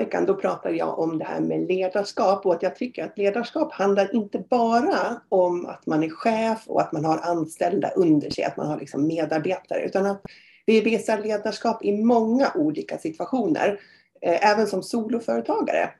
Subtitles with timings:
[0.00, 3.72] Veckan då pratade jag om det här med ledarskap och att jag tycker att ledarskap
[3.72, 8.44] handlar inte bara om att man är chef och att man har anställda under sig,
[8.44, 10.22] att man har liksom medarbetare, utan att
[10.66, 13.80] vi visar ledarskap i många olika situationer,
[14.20, 15.90] eh, även som soloföretagare.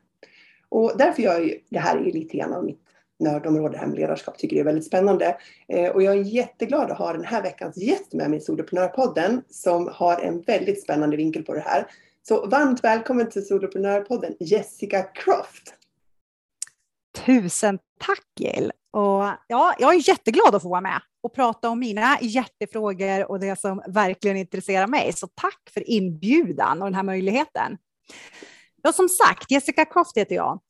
[0.68, 2.80] Och därför gör jag det här är lite grann av mitt
[3.20, 5.36] nördområde, det här med ledarskap, tycker det är väldigt spännande.
[5.68, 9.42] Eh, och jag är jätteglad att ha den här veckans gäst med mig i Soloprenörpodden
[9.50, 11.86] som har en väldigt spännande vinkel på det här.
[12.30, 15.74] Så varmt välkommen till Soloprenörpodden Jessica Croft.
[17.26, 18.72] Tusen tack Jill!
[18.90, 23.40] Och ja, jag är jätteglad att få vara med och prata om mina hjärtefrågor och
[23.40, 25.12] det som verkligen intresserar mig.
[25.12, 27.78] Så tack för inbjudan och den här möjligheten.
[28.82, 30.60] Ja, som sagt, Jessica Croft heter jag.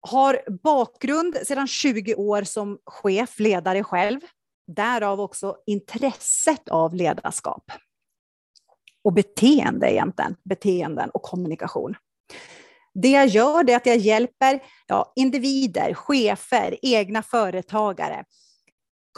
[0.00, 4.20] Har bakgrund sedan 20 år som chef, ledare själv.
[4.76, 7.72] Därav också intresset av ledarskap
[9.04, 11.94] och beteende egentligen, beteenden och kommunikation.
[12.94, 18.24] Det jag gör är att jag hjälper ja, individer, chefer, egna företagare,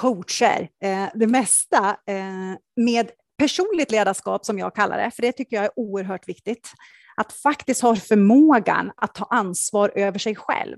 [0.00, 5.56] coacher, eh, det mesta eh, med personligt ledarskap som jag kallar det, för det tycker
[5.56, 6.72] jag är oerhört viktigt.
[7.16, 10.76] Att faktiskt ha förmågan att ta ansvar över sig själv.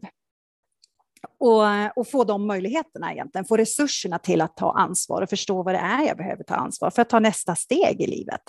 [1.41, 1.63] Och,
[1.97, 5.79] och, få de möjligheterna egentligen, få resurserna till att ta ansvar och förstå vad det
[5.79, 8.43] är jag behöver ta ansvar för att ta nästa steg i livet.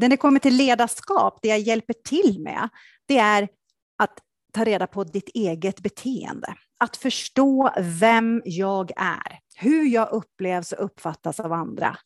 [0.00, 2.68] När det kommer till ledarskap, det jag hjälper till med,
[3.06, 3.48] det är
[3.98, 4.18] att
[4.52, 6.54] ta reda på ditt eget beteende.
[6.78, 7.70] Att förstå
[8.00, 11.96] vem jag är, hur jag upplevs och uppfattas av andra.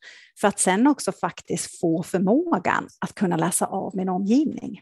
[0.41, 4.81] För att sen också faktiskt få förmågan att kunna läsa av min omgivning.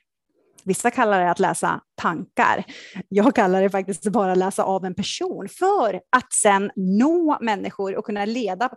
[0.65, 2.65] Vissa kallar det att läsa tankar.
[3.09, 7.97] Jag kallar det faktiskt bara att läsa av en person för att sen nå människor
[7.97, 8.71] och kunna leda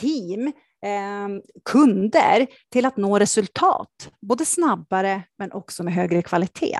[0.00, 0.52] team
[0.82, 6.78] Ehm, kunder till att nå resultat, både snabbare men också med högre kvalitet.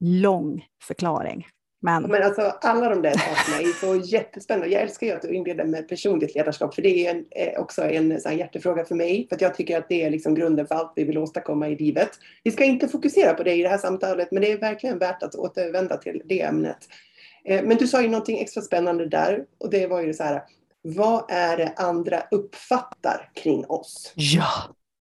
[0.00, 1.46] Lång förklaring.
[1.80, 2.02] Men...
[2.02, 4.68] men alltså alla de där sakerna är så jättespännande.
[4.68, 7.82] Jag älskar ju att du inleder med personligt ledarskap för det är en, eh, också
[7.82, 9.26] en sån hjärtefråga för mig.
[9.28, 11.76] För att jag tycker att det är liksom grunden för allt vi vill åstadkomma i
[11.76, 12.10] livet.
[12.44, 15.22] Vi ska inte fokusera på det i det här samtalet men det är verkligen värt
[15.22, 16.78] att återvända till det ämnet.
[17.44, 20.42] Eh, men du sa ju någonting extra spännande där och det var ju så här
[20.82, 24.12] vad är det andra uppfattar kring oss?
[24.14, 24.52] Ja,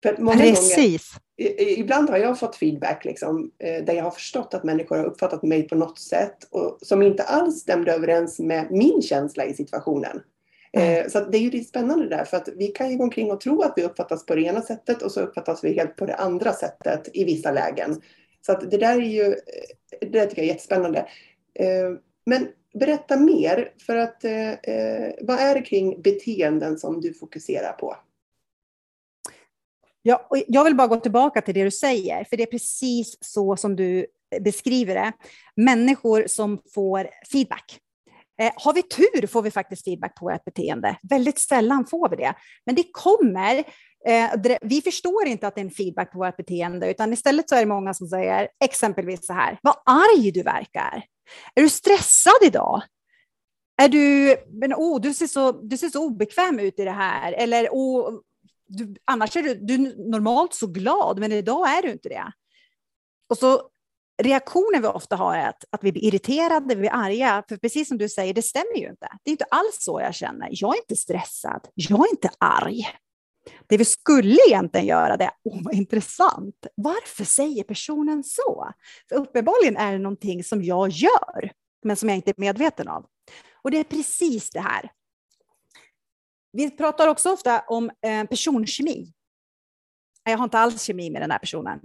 [0.02, 1.10] precis.
[1.12, 5.04] Gånger, ibland har jag fått feedback liksom, eh, där jag har förstått att människor har
[5.04, 9.54] uppfattat mig på något sätt och, som inte alls stämde överens med min känsla i
[9.54, 10.22] situationen.
[10.72, 11.10] Mm.
[11.10, 13.40] Så det är ju lite spännande där för att vi kan ju gå omkring och
[13.40, 16.14] tro att vi uppfattas på det ena sättet och så uppfattas vi helt på det
[16.14, 18.00] andra sättet i vissa lägen.
[18.46, 21.06] Så det där är ju, eh, det tycker jag är jättespännande.
[22.26, 27.72] Men berätta mer, för att eh, eh, vad är det kring beteenden som du fokuserar
[27.72, 27.96] på?
[30.02, 33.56] Ja, jag vill bara gå tillbaka till det du säger, för det är precis så
[33.56, 34.06] som du
[34.40, 35.12] beskriver det.
[35.56, 37.80] Människor som får feedback.
[38.40, 40.98] Eh, har vi tur får vi faktiskt feedback på vårt beteende.
[41.02, 42.34] Väldigt sällan får vi det,
[42.66, 43.64] men det kommer.
[44.06, 47.54] Eh, vi förstår inte att det är en feedback på vårt beteende, utan istället så
[47.54, 51.04] är det många som säger exempelvis så här, vad arg du verkar.
[51.54, 52.82] Är du stressad idag?
[53.82, 57.32] Är du, men, oh, du, ser så, du ser så obekväm ut i det här.
[57.32, 58.20] Eller oh,
[58.66, 62.32] du, annars är du, du är normalt så glad, men idag är du inte det.
[63.28, 63.62] Och så
[64.22, 67.44] reaktionen vi ofta har är att, att vi blir irriterade, vi blir arga.
[67.48, 69.08] För precis som du säger, det stämmer ju inte.
[69.22, 70.48] Det är inte alls så jag känner.
[70.50, 71.69] Jag är inte stressad.
[71.74, 72.84] Jag är inte arg.
[73.66, 78.70] Det vi skulle egentligen göra det är, oh vad intressant, varför säger personen så?
[79.08, 81.52] För uppenbarligen är det någonting som jag gör,
[81.84, 83.06] men som jag inte är medveten av.
[83.62, 84.90] Och det är precis det här.
[86.52, 89.12] Vi pratar också ofta om eh, personkemi.
[90.25, 91.81] Jag har inte alls kemi med den här personen.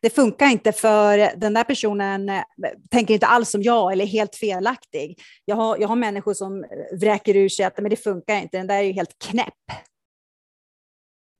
[0.00, 2.42] Det funkar inte för den där personen eh,
[2.90, 5.20] tänker inte alls som jag eller är helt felaktig.
[5.44, 8.56] Jag har, jag har människor som eh, vräker ur sig att men det funkar inte,
[8.56, 9.54] den där är ju helt knäpp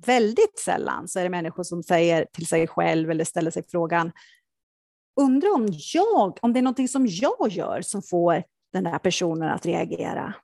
[0.07, 4.13] väldigt sällan så är det människor som säger till sig själv eller ställer sig frågan,
[5.21, 9.49] undrar om jag, om det är någonting som jag gör som får den där personen
[9.49, 10.35] att reagera.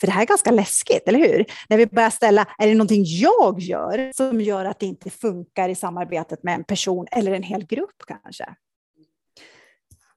[0.00, 1.44] För det här är ganska läskigt, eller hur?
[1.68, 5.68] När vi börjar ställa, är det någonting jag gör som gör att det inte funkar
[5.68, 8.54] i samarbetet med en person eller en hel grupp kanske?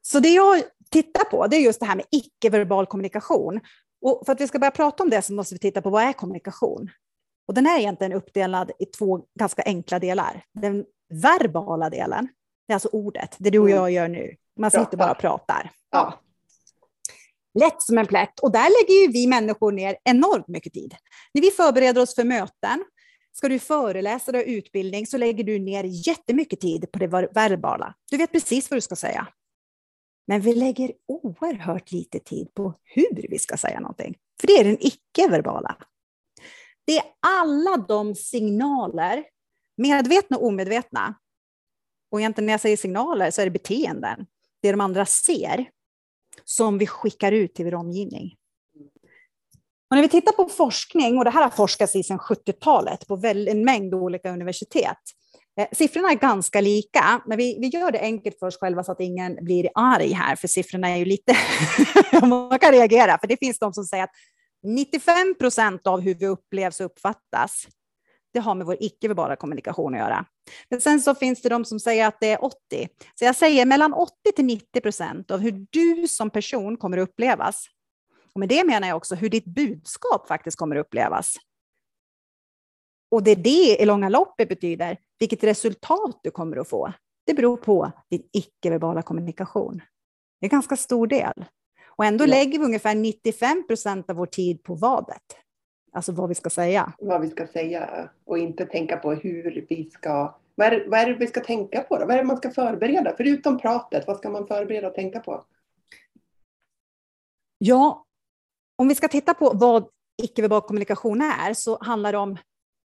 [0.01, 3.59] Så det jag tittar på, det är just det här med icke-verbal kommunikation.
[4.01, 6.03] Och för att vi ska börja prata om det så måste vi titta på vad
[6.03, 6.89] är kommunikation?
[7.49, 10.43] Och den är egentligen uppdelad i två ganska enkla delar.
[10.53, 12.27] Den verbala delen,
[12.67, 14.35] det är alltså ordet, det du och jag gör nu.
[14.59, 15.71] Man sitter bara och pratar.
[15.91, 16.19] Ja.
[17.59, 18.39] Lätt som en plätt.
[18.39, 20.95] Och där lägger ju vi människor ner enormt mycket tid.
[21.33, 22.85] När vi förbereder oss för möten,
[23.31, 27.93] ska du föreläsa och utbildning så lägger du ner jättemycket tid på det verbala.
[28.11, 29.27] Du vet precis vad du ska säga.
[30.27, 34.15] Men vi lägger oerhört lite tid på hur vi ska säga någonting.
[34.41, 35.77] För det är den icke-verbala.
[36.89, 39.23] Det är alla de signaler,
[39.77, 41.15] medvetna och omedvetna,
[42.11, 44.25] och egentligen när jag säger signaler så är det beteenden,
[44.61, 45.69] det de andra ser,
[46.45, 48.35] som vi skickar ut till vår omgivning.
[49.89, 53.21] Och när vi tittar på forskning, och det här har forskats i sedan 70-talet på
[53.23, 54.97] en mängd olika universitet,
[55.59, 58.91] eh, siffrorna är ganska lika, men vi, vi gör det enkelt för oss själva så
[58.91, 61.35] att ingen blir arg här, för siffrorna är ju lite...
[62.27, 64.11] Man kan reagera, för det finns de som säger att
[64.63, 67.67] 95 procent av hur vi upplevs och uppfattas,
[68.33, 70.25] det har med vår icke-verbala kommunikation att göra.
[70.69, 72.57] Men sen så finns det de som säger att det är 80.
[73.15, 77.09] Så jag säger mellan 80 till 90 procent av hur du som person kommer att
[77.09, 77.65] upplevas.
[78.33, 81.35] Och med det menar jag också hur ditt budskap faktiskt kommer att upplevas.
[83.11, 86.93] Och det är det i långa loppet betyder, vilket resultat du kommer att få,
[87.25, 89.77] det beror på din icke-verbala kommunikation.
[90.39, 91.45] Det är en ganska stor del.
[91.99, 92.29] Och ändå ja.
[92.29, 95.23] lägger vi ungefär 95 procent av vår tid på vadet.
[95.91, 96.93] Alltså vad vi ska säga.
[96.99, 100.39] Vad vi ska säga och inte tänka på hur vi ska...
[100.55, 102.05] Vad är, vad är det vi ska tänka på då?
[102.05, 103.13] Vad är det man ska förbereda?
[103.17, 105.45] Förutom pratet, vad ska man förbereda och tänka på?
[107.57, 108.05] Ja,
[108.75, 109.89] om vi ska titta på vad
[110.23, 112.37] icke-verbal kommunikation är så handlar det om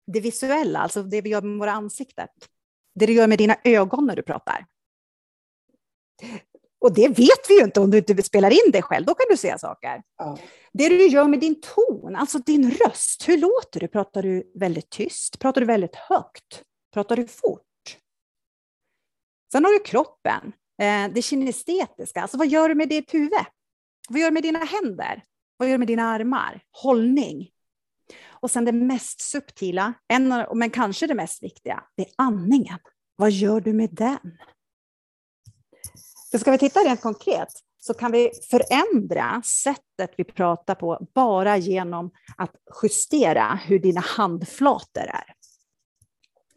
[0.07, 2.27] det visuella, alltså det vi gör med våra ansikten.
[2.95, 4.65] Det du gör med dina ögon när du pratar.
[6.81, 9.25] Och det vet vi ju inte om du inte spelar in det själv, då kan
[9.29, 10.01] du se saker.
[10.17, 10.37] Ja.
[10.73, 13.87] Det du gör med din ton, alltså din röst, hur låter du?
[13.87, 15.39] Pratar du väldigt tyst?
[15.39, 16.63] Pratar du väldigt högt?
[16.93, 17.97] Pratar du fort?
[19.51, 23.31] Sen har du kroppen, eh, det kinestetiska, alltså vad gör du med ditt huvud?
[24.09, 25.23] Vad gör du med dina händer?
[25.57, 26.61] Vad gör du med dina armar?
[26.71, 27.49] Hållning.
[28.29, 32.79] Och sen det mest subtila, en, men kanske det mest viktiga, det är andningen.
[33.15, 34.37] Vad gör du med den?
[36.31, 37.47] Så ska vi titta rent konkret
[37.79, 42.51] så kan vi förändra sättet vi pratar på bara genom att
[42.83, 45.23] justera hur dina handflator är.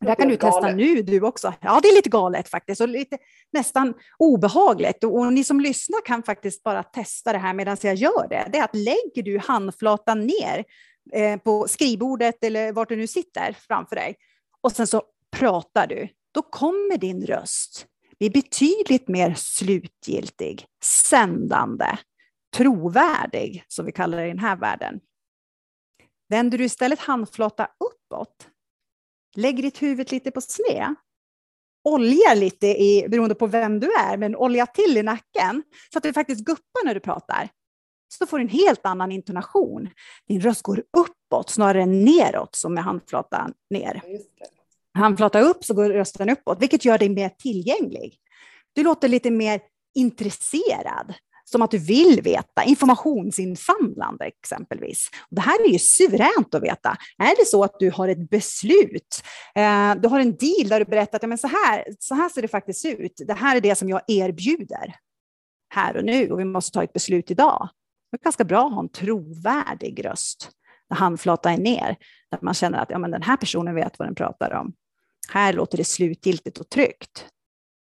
[0.00, 0.76] Det här kan du testa galet.
[0.76, 1.54] nu du också.
[1.60, 3.18] Ja, det är lite galet faktiskt och lite
[3.52, 5.04] nästan obehagligt.
[5.04, 8.48] Och ni som lyssnar kan faktiskt bara testa det här medan jag gör det.
[8.52, 10.64] Det är att lägger du handflatan ner
[11.12, 14.16] Eh, på skrivbordet eller vart du nu sitter framför dig
[14.60, 15.02] och sen så
[15.36, 17.86] pratar du, då kommer din röst
[18.19, 21.99] blir betydligt mer slutgiltig, sändande,
[22.56, 25.00] trovärdig, som vi kallar det i den här världen.
[26.28, 28.49] Vänder du istället handflata uppåt,
[29.37, 30.94] lägger ditt huvud lite på sned,
[31.84, 35.62] oljar lite, i, beroende på vem du är, men olja till i nacken
[35.93, 37.49] så att du faktiskt guppar när du pratar
[38.19, 39.90] så får du en helt annan intonation.
[40.28, 44.02] Din röst går uppåt snarare än neråt som med handflatan ner.
[44.94, 48.19] Handflata upp så går rösten uppåt, vilket gör dig mer tillgänglig.
[48.73, 49.61] Du låter lite mer
[49.94, 55.10] intresserad, som att du vill veta, informationsinsamlande exempelvis.
[55.31, 56.96] det här är ju suveränt att veta.
[57.19, 59.22] Är det så att du har ett beslut,
[59.55, 62.29] eh, du har en deal där du berättar att ja, men så, här, så här
[62.29, 64.94] ser det faktiskt ut, det här är det som jag erbjuder
[65.74, 67.69] här och nu och vi måste ta ett beslut idag.
[68.10, 70.51] Det är ganska bra att ha en trovärdig röst
[70.91, 71.96] när handflatan är ner,
[72.31, 74.72] där man känner att ja, men den här personen vet vad den pratar om.
[75.28, 77.26] Här låter det slutgiltigt och tryggt.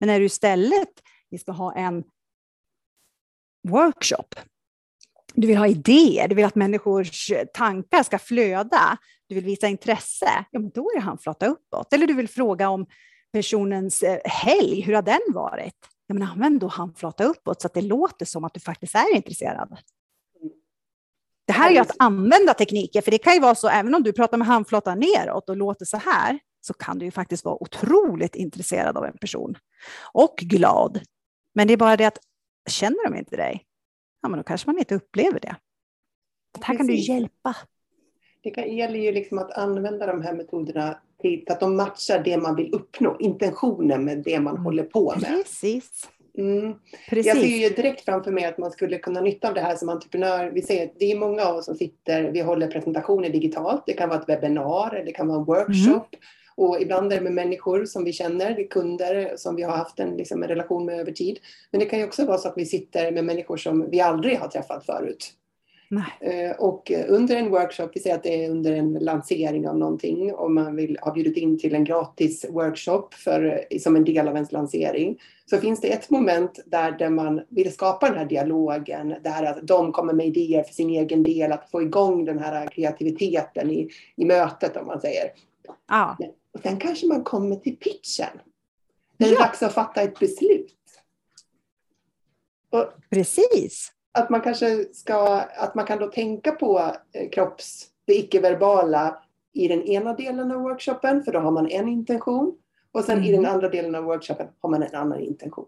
[0.00, 2.04] Men när du istället vi ska ha en
[3.68, 4.34] workshop,
[5.34, 10.46] du vill ha idéer, du vill att människors tankar ska flöda, du vill visa intresse,
[10.50, 11.92] ja, men då är det handflata uppåt.
[11.92, 12.86] Eller du vill fråga om
[13.32, 15.74] personens eh, helg, hur har den varit?
[16.06, 19.16] Ja, men använd då handflata uppåt så att det låter som att du faktiskt är
[19.16, 19.78] intresserad.
[21.46, 24.02] Det här är ju att använda tekniker, för det kan ju vara så, även om
[24.02, 27.62] du pratar med handflatan neråt och låter så här, så kan du ju faktiskt vara
[27.62, 29.58] otroligt intresserad av en person
[30.12, 31.00] och glad.
[31.52, 32.18] Men det är bara det att
[32.68, 33.64] känner de inte dig,
[34.22, 35.56] ja, men då kanske man inte upplever det.
[36.58, 37.56] Så här kan du hjälpa.
[38.42, 42.56] Det gäller ju liksom att använda de här metoderna till att de matchar det man
[42.56, 44.64] vill uppnå, intentionen med det man mm.
[44.64, 45.30] håller på med.
[45.30, 46.08] Precis.
[46.38, 46.74] Mm.
[47.10, 49.88] Jag ser ju direkt framför mig att man skulle kunna nytta av det här som
[49.88, 50.50] entreprenör.
[50.50, 53.82] Vi ser det är många av oss som sitter, vi håller presentationer digitalt.
[53.86, 55.92] Det kan vara ett webbinar, det kan vara en workshop.
[55.92, 56.22] Mm.
[56.56, 60.16] Och ibland är det med människor som vi känner, kunder som vi har haft en,
[60.16, 61.38] liksom, en relation med över tid.
[61.70, 64.38] Men det kan ju också vara så att vi sitter med människor som vi aldrig
[64.38, 65.32] har träffat förut.
[66.20, 70.34] Eh, och under en workshop, vi säger att det är under en lansering av någonting
[70.34, 74.34] och man vill ha bjudit in till en gratis workshop för, som en del av
[74.34, 75.18] ens lansering.
[75.50, 79.66] Så finns det ett moment där, där man vill skapa den här dialogen, där att
[79.66, 83.88] de kommer med idéer för sin egen del, att få igång den här kreativiteten i,
[84.16, 85.30] i mötet om man säger.
[85.88, 86.16] Ja.
[86.56, 88.40] Och sen kanske man kommer till pitchen.
[89.16, 89.38] Det är ja.
[89.38, 90.76] dags att fatta ett beslut.
[92.70, 98.14] Och Precis att man kanske ska, att man kan då tänka på eh, kropps, det
[98.14, 99.22] icke-verbala
[99.52, 102.58] i den ena delen av workshopen, för då har man en intention.
[102.92, 103.28] Och sen mm.
[103.28, 103.52] i den mm.
[103.52, 105.66] andra delen av workshopen har man en annan intention.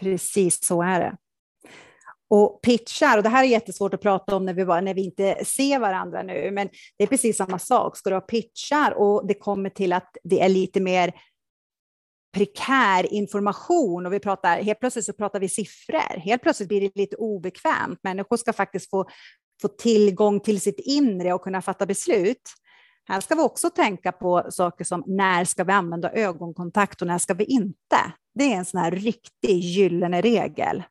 [0.00, 1.16] Precis så är det.
[2.28, 5.04] Och pitchar, och det här är jättesvårt att prata om när vi, bara, när vi
[5.04, 6.68] inte ser varandra nu, men
[6.98, 7.96] det är precis samma sak.
[7.96, 11.12] Ska du ha pitchar och det kommer till att det är lite mer
[12.36, 16.18] prekär information och vi pratar, helt plötsligt så pratar vi siffror.
[16.18, 17.98] Helt plötsligt blir det lite obekvämt.
[18.02, 19.04] Människor ska faktiskt få,
[19.62, 22.42] få tillgång till sitt inre och kunna fatta beslut.
[23.08, 27.18] Här ska vi också tänka på saker som när ska vi använda ögonkontakt och när
[27.18, 27.96] ska vi inte?
[28.34, 30.82] Det är en sån här riktig gyllene regel.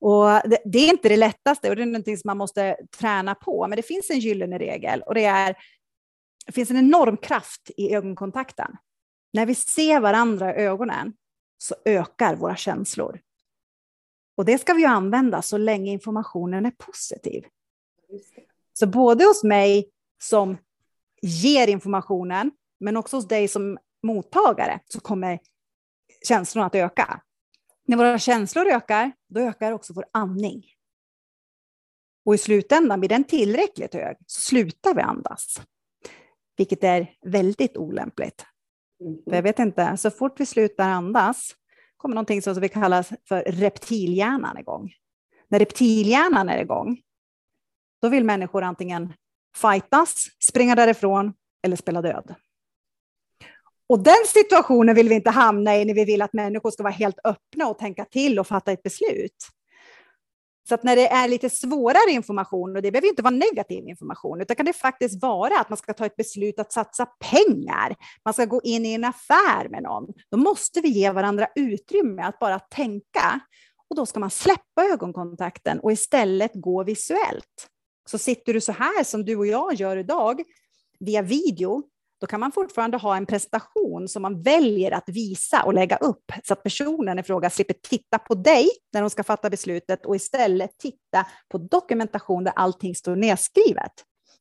[0.00, 3.34] Och det, det, är inte det lättaste och det är någonting som man måste träna
[3.34, 5.56] på, men det finns en gyllene regel och det är
[6.46, 8.76] det finns en enorm kraft i ögonkontakten.
[9.32, 11.12] När vi ser varandra i ögonen
[11.58, 13.20] så ökar våra känslor.
[14.36, 17.44] Och det ska vi använda så länge informationen är positiv.
[18.72, 19.90] Så både hos mig
[20.22, 20.56] som
[21.22, 25.38] ger informationen, men också hos dig som mottagare, så kommer
[26.28, 27.20] känslorna att öka.
[27.90, 30.64] När våra känslor ökar, då ökar också vår andning.
[32.24, 35.62] Och i slutändan, blir den tillräckligt hög, så slutar vi andas.
[36.56, 38.46] Vilket är väldigt olämpligt.
[39.00, 39.18] Mm.
[39.24, 41.54] Jag vet inte, så fort vi slutar andas
[41.96, 44.92] kommer någonting som vi kallar för reptilhjärnan igång.
[45.48, 47.00] När reptilhjärnan är igång,
[48.02, 49.12] då vill människor antingen
[49.56, 51.32] fightas, springa därifrån
[51.62, 52.34] eller spela död.
[53.90, 56.92] Och den situationen vill vi inte hamna i när vi vill att människor ska vara
[56.92, 59.48] helt öppna och tänka till och fatta ett beslut.
[60.68, 64.40] Så att när det är lite svårare information, och det behöver inte vara negativ information,
[64.40, 68.34] utan kan det faktiskt vara att man ska ta ett beslut att satsa pengar, man
[68.34, 72.38] ska gå in i en affär med någon, då måste vi ge varandra utrymme att
[72.38, 73.40] bara tänka.
[73.88, 77.68] Och då ska man släppa ögonkontakten och istället gå visuellt.
[78.10, 80.42] Så sitter du så här som du och jag gör idag,
[81.00, 81.82] via video,
[82.20, 86.32] då kan man fortfarande ha en presentation som man väljer att visa och lägga upp
[86.44, 90.16] så att personen i fråga slipper titta på dig när de ska fatta beslutet och
[90.16, 93.92] istället titta på dokumentation där allting står nedskrivet.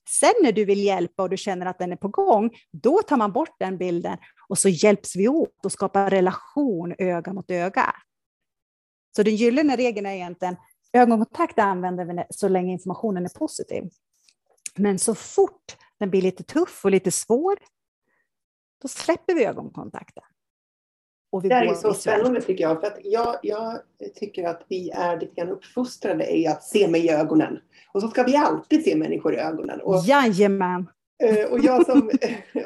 [0.10, 3.18] Sen när du vill hjälpa och du känner att den är på gång, då tar
[3.18, 4.18] man bort den bilden
[4.50, 7.96] och så hjälps vi åt och skapar relation öga mot öga.
[9.16, 10.56] Så den gyllene regeln är egentligen
[10.94, 13.84] ögonkontakt använder vi så länge informationen är positiv.
[14.76, 17.60] Men så fort den blir lite tuff och lite svår,
[18.82, 20.24] då släpper vi ögonkontakten.
[21.44, 22.80] Vi det är så spännande tycker jag.
[22.80, 23.80] För att jag, jag
[24.16, 27.60] tycker att vi är lite grann uppfostrade i att se mig i ögonen.
[27.94, 29.82] Och så ska vi alltid se människor i ögonen.
[29.82, 30.90] Och, Jajamän!
[31.24, 32.12] Eh, och jag som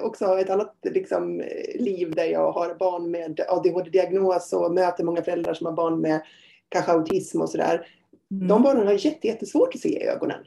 [0.02, 1.44] också har ett annat liksom,
[1.76, 6.22] liv där jag har barn med ADHD-diagnos och möter många föräldrar som har barn med
[6.70, 7.88] kanske autism och sådär.
[8.32, 8.48] Mm.
[8.48, 10.44] De barnen har jättesvårt att se i ögonen.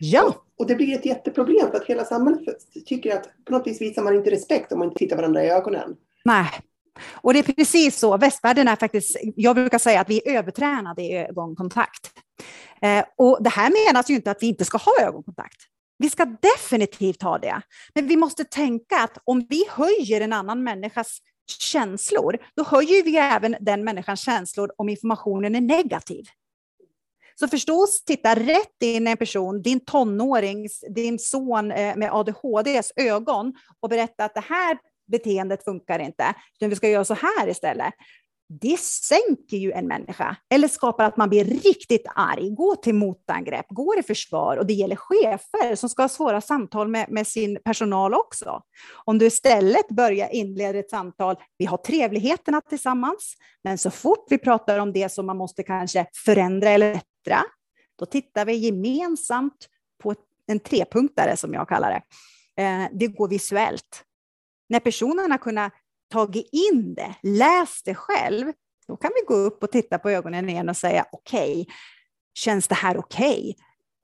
[0.00, 0.34] Ja.
[0.58, 2.46] Och, det blir ett jätteproblem för att hela samhället
[2.86, 5.50] tycker att på något vis visar man inte respekt om man inte tittar varandra i
[5.50, 5.96] ögonen.
[6.24, 6.50] Nej.
[7.12, 11.02] Och det är precis så, västvärlden är faktiskt, jag brukar säga att vi är övertränade
[11.02, 12.10] i ögonkontakt.
[12.82, 15.56] Eh, och det här menas ju inte att vi inte ska ha ögonkontakt.
[15.98, 17.62] Vi ska definitivt ha det.
[17.94, 21.18] Men vi måste tänka att om vi höjer en annan människas
[21.58, 26.24] känslor, då höjer vi även den människans känslor om informationen är negativ.
[27.40, 32.92] Så förstås, titta rätt in i en person, din tonårings, din son eh, med ADHDs
[32.96, 34.78] ögon och berätta att det här
[35.08, 37.94] beteendet funkar inte, utan vi ska göra så här istället.
[38.52, 43.66] Det sänker ju en människa, eller skapar att man blir riktigt arg, går till motangrepp,
[43.68, 44.56] går i försvar.
[44.56, 48.62] Och det gäller chefer som ska ha svåra samtal med, med sin personal också.
[49.04, 54.38] Om du istället börjar inleda ett samtal, vi har trevligheterna tillsammans, men så fort vi
[54.38, 57.42] pratar om det som man måste kanske förändra eller bättra,
[57.98, 59.68] då tittar vi gemensamt
[60.02, 60.14] på
[60.46, 62.02] en trepunktare som jag kallar det.
[62.62, 64.04] Eh, det går visuellt.
[64.68, 65.72] När personerna kunnat
[66.10, 68.52] tagit in det, läst det själv,
[68.88, 71.74] då kan vi gå upp och titta på ögonen igen och säga okej, okay,
[72.34, 73.40] känns det här okej?
[73.40, 73.54] Okay?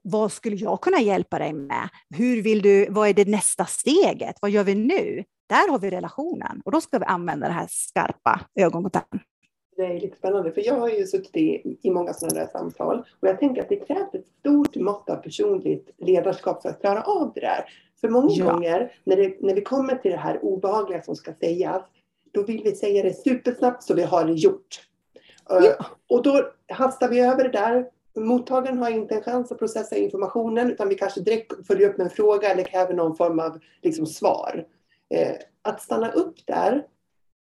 [0.03, 1.89] Vad skulle jag kunna hjälpa dig med?
[2.17, 4.37] Hur vill du, vad är det nästa steget?
[4.41, 5.25] Vad gör vi nu?
[5.49, 9.21] Där har vi relationen och då ska vi använda det här skarpa ögonkontakten.
[9.77, 12.99] Det är lite spännande, för jag har ju suttit i, i många sådana där samtal
[13.21, 17.03] och jag tänker att det krävs ett stort mått av personligt ledarskap för att klara
[17.03, 17.65] av det där.
[18.01, 18.53] För många ja.
[18.53, 21.83] gånger när, det, när vi kommer till det här obehagliga som ska sägas,
[22.37, 24.81] då vill vi säga det supersnabbt så vi har det gjort.
[25.49, 25.57] Ja.
[25.57, 27.87] Uh, och då hastar vi över det där.
[28.17, 32.05] Mottagaren har inte en chans att processa informationen utan vi kanske direkt följer upp med
[32.05, 34.65] en fråga eller kräver någon form av liksom, svar.
[35.15, 36.87] Uh, att stanna upp där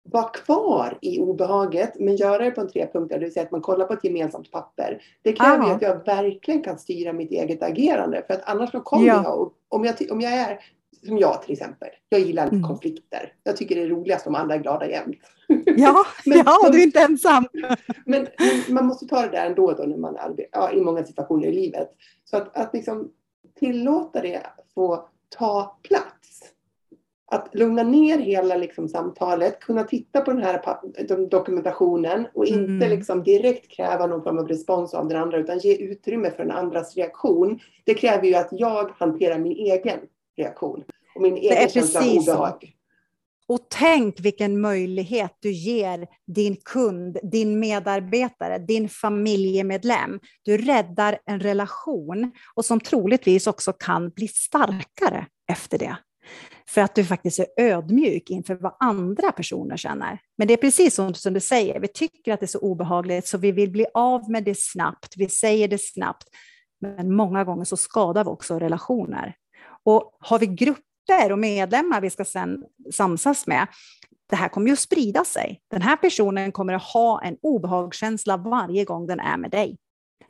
[0.03, 3.51] vara kvar i obehaget men göra det på en tre punkter, det vill säga att
[3.51, 5.03] man kollar på ett gemensamt papper.
[5.23, 9.07] Det kräver ju att jag verkligen kan styra mitt eget agerande för att annars kommer
[9.07, 9.23] ja.
[9.25, 10.61] jag, om jag, om jag är
[11.07, 12.63] som jag till exempel, jag gillar mm.
[12.63, 13.33] konflikter.
[13.43, 15.19] Jag tycker det är roligast om alla är glada jämt.
[15.77, 17.45] Ja, men, ja du är inte ensam.
[18.07, 18.27] men,
[18.69, 20.17] man måste ta det där ändå då när man
[20.53, 21.91] ja, i många situationer i livet.
[22.25, 23.11] Så att, att liksom
[23.59, 24.43] tillåta det
[24.75, 26.43] få ta plats
[27.33, 30.61] att lugna ner hela liksom, samtalet, kunna titta på den här
[31.31, 32.91] dokumentationen och inte mm.
[32.91, 36.51] liksom, direkt kräva någon form av respons av den andra utan ge utrymme för den
[36.51, 37.61] andras reaktion.
[37.85, 39.99] Det kräver ju att jag hanterar min egen
[40.37, 40.85] reaktion
[41.15, 42.77] och min egen känsla av obehag.
[43.51, 50.21] Och tänk vilken möjlighet du ger din kund, din medarbetare, din familjemedlem.
[50.43, 55.97] Du räddar en relation och som troligtvis också kan bli starkare efter det.
[56.69, 60.19] För att du faktiskt är ödmjuk inför vad andra personer känner.
[60.39, 63.27] Men det är precis som, som du säger, vi tycker att det är så obehagligt
[63.27, 66.29] så vi vill bli av med det snabbt, vi säger det snabbt.
[66.81, 69.35] Men många gånger så skadar vi också relationer.
[69.85, 73.67] Och har vi grupper och medlemmar vi ska sen samsas med,
[74.31, 75.61] det här kommer ju att sprida sig.
[75.71, 79.77] Den här personen kommer att ha en obehagskänsla varje gång den är med dig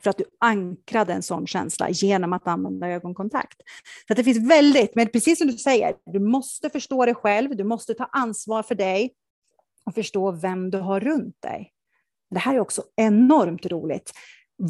[0.03, 3.61] för att du ankrade en sån känsla genom att använda ögonkontakt.
[4.07, 7.63] Så det finns väldigt, men precis som du säger, du måste förstå dig själv, du
[7.63, 9.13] måste ta ansvar för dig
[9.85, 11.71] och förstå vem du har runt dig.
[12.29, 14.11] Det här är också enormt roligt.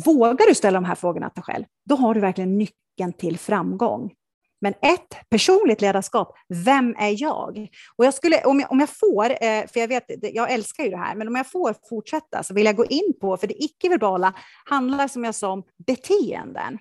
[0.05, 3.37] Vågar du ställa de här frågorna till dig själv, då har du verkligen nyckeln till
[3.37, 4.13] framgång.
[4.61, 6.35] Men ett, personligt ledarskap.
[6.49, 7.67] Vem är jag?
[7.95, 10.89] Och jag skulle, om, jag, om jag får, eh, för jag vet, jag älskar ju
[10.89, 13.63] det här, men om jag får fortsätta så vill jag gå in på, för det
[13.63, 14.33] icke-verbala
[14.65, 16.77] handlar som jag sa om beteenden.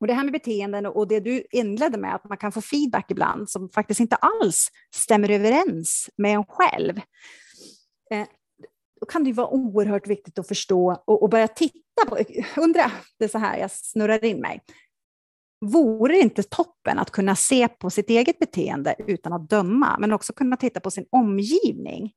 [0.00, 3.10] Och det här med beteenden och det du inledde med, att man kan få feedback
[3.10, 7.00] ibland som faktiskt inte alls stämmer överens med en själv.
[8.10, 8.26] Eh,
[9.00, 12.18] då kan det vara oerhört viktigt att förstå och, och börja titta på,
[12.56, 14.60] undra, det är så här jag snurrar in mig,
[15.60, 20.12] Vore det inte toppen att kunna se på sitt eget beteende utan att döma, men
[20.12, 22.12] också kunna titta på sin omgivning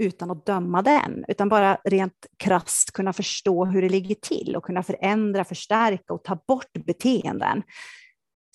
[0.00, 4.64] utan att döma den, utan bara rent krast kunna förstå hur det ligger till och
[4.64, 7.62] kunna förändra, förstärka och ta bort beteenden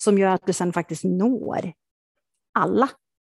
[0.02, 1.72] som gör att du sen faktiskt når
[2.54, 2.88] alla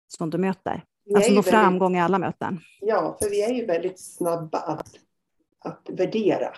[0.07, 0.83] som du möter.
[1.15, 2.59] Alltså nå framgång i alla möten.
[2.81, 4.89] Ja, för vi är ju väldigt snabba att,
[5.59, 6.53] att värdera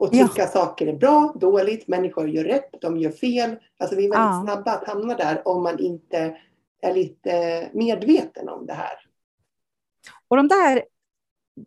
[0.00, 0.46] och tycka ja.
[0.46, 3.56] saker är bra, dåligt, människor gör rätt, de gör fel.
[3.78, 4.42] Alltså vi är väldigt ja.
[4.44, 6.36] snabba att hamna där om man inte
[6.82, 8.92] är lite medveten om det här.
[10.28, 10.84] Och de där,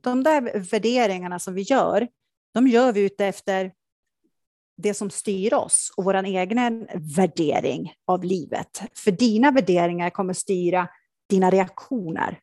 [0.02, 2.08] de där värderingarna som vi gör,
[2.54, 3.72] de gör vi ute efter
[4.78, 8.82] det som styr oss och vår egen värdering av livet.
[8.96, 10.88] För dina värderingar kommer styra
[11.30, 12.40] dina reaktioner.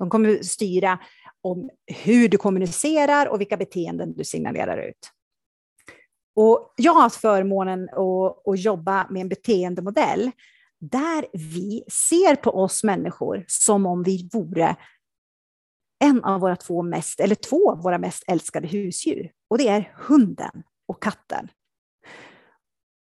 [0.00, 0.98] De kommer styra
[1.42, 5.10] om hur du kommunicerar och vilka beteenden du signalerar ut.
[6.36, 10.30] Och jag har haft förmånen att, att jobba med en beteendemodell
[10.80, 14.76] där vi ser på oss människor som om vi vore
[16.04, 19.32] en av våra två mest, eller två av våra mest älskade husdjur.
[19.50, 21.48] Och det är hunden och katten.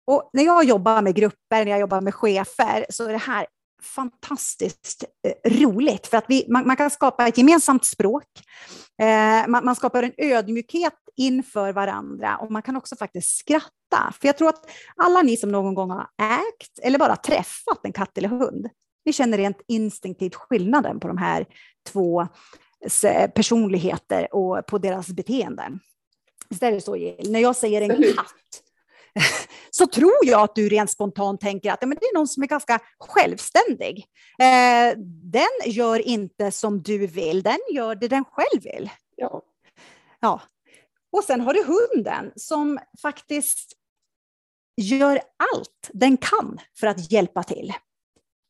[0.07, 3.47] Och när jag jobbar med grupper, när jag jobbar med chefer, så är det här
[3.83, 8.25] fantastiskt eh, roligt för att vi, man, man, kan skapa ett gemensamt språk.
[9.03, 14.13] Eh, man, man, skapar en ödmjukhet inför varandra och man kan också faktiskt skratta.
[14.21, 17.93] För jag tror att alla ni som någon gång har ägt eller bara träffat en
[17.93, 18.69] katt eller hund,
[19.05, 21.47] ni känner rent instinktivt skillnaden på de här
[21.89, 22.29] två
[23.35, 25.81] personligheter och på deras beteenden.
[26.49, 27.33] Visst är det så, Jill?
[27.33, 28.63] När jag säger en katt
[29.71, 32.43] så tror jag att du rent spontant tänker att ja, men det är någon som
[32.43, 34.07] är ganska självständig.
[34.39, 38.91] Eh, den gör inte som du vill, den gör det den själv vill.
[39.17, 39.43] Ja.
[40.21, 40.43] ja.
[41.13, 43.73] Och sen har du hunden som faktiskt
[44.77, 45.21] gör
[45.55, 47.73] allt den kan för att hjälpa till.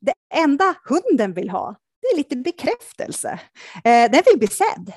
[0.00, 3.40] Det enda hunden vill ha, det är lite bekräftelse.
[3.85, 4.92] Eh, den vill bli sedd.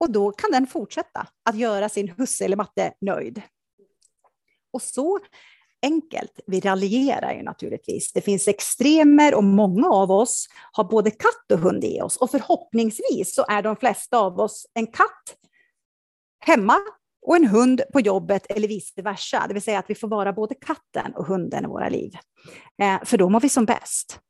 [0.00, 3.42] Och då kan den fortsätta att göra sin husse eller matte nöjd.
[4.72, 5.18] Och så
[5.82, 6.40] enkelt.
[6.46, 8.12] Vi raljerar ju naturligtvis.
[8.12, 12.16] Det finns extremer och många av oss har både katt och hund i oss.
[12.16, 15.36] Och förhoppningsvis så är de flesta av oss en katt
[16.38, 16.76] hemma
[17.26, 19.44] och en hund på jobbet eller vice versa.
[19.48, 22.12] Det vill säga att vi får vara både katten och hunden i våra liv.
[22.82, 24.20] Eh, för då mår vi som bäst.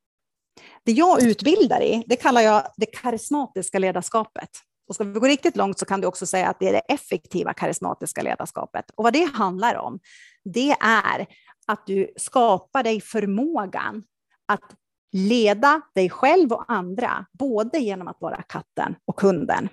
[0.85, 4.49] Det jag utbildar i, det kallar jag det karismatiska ledarskapet.
[4.89, 6.79] Och ska vi gå riktigt långt så kan du också säga att det är det
[6.95, 8.85] effektiva karismatiska ledarskapet.
[8.95, 10.01] Och vad det handlar om,
[10.45, 11.27] det är
[11.67, 14.05] att du skapar dig förmågan
[14.47, 14.77] att
[15.13, 19.69] leda dig själv och andra, både genom att vara katten och kunden.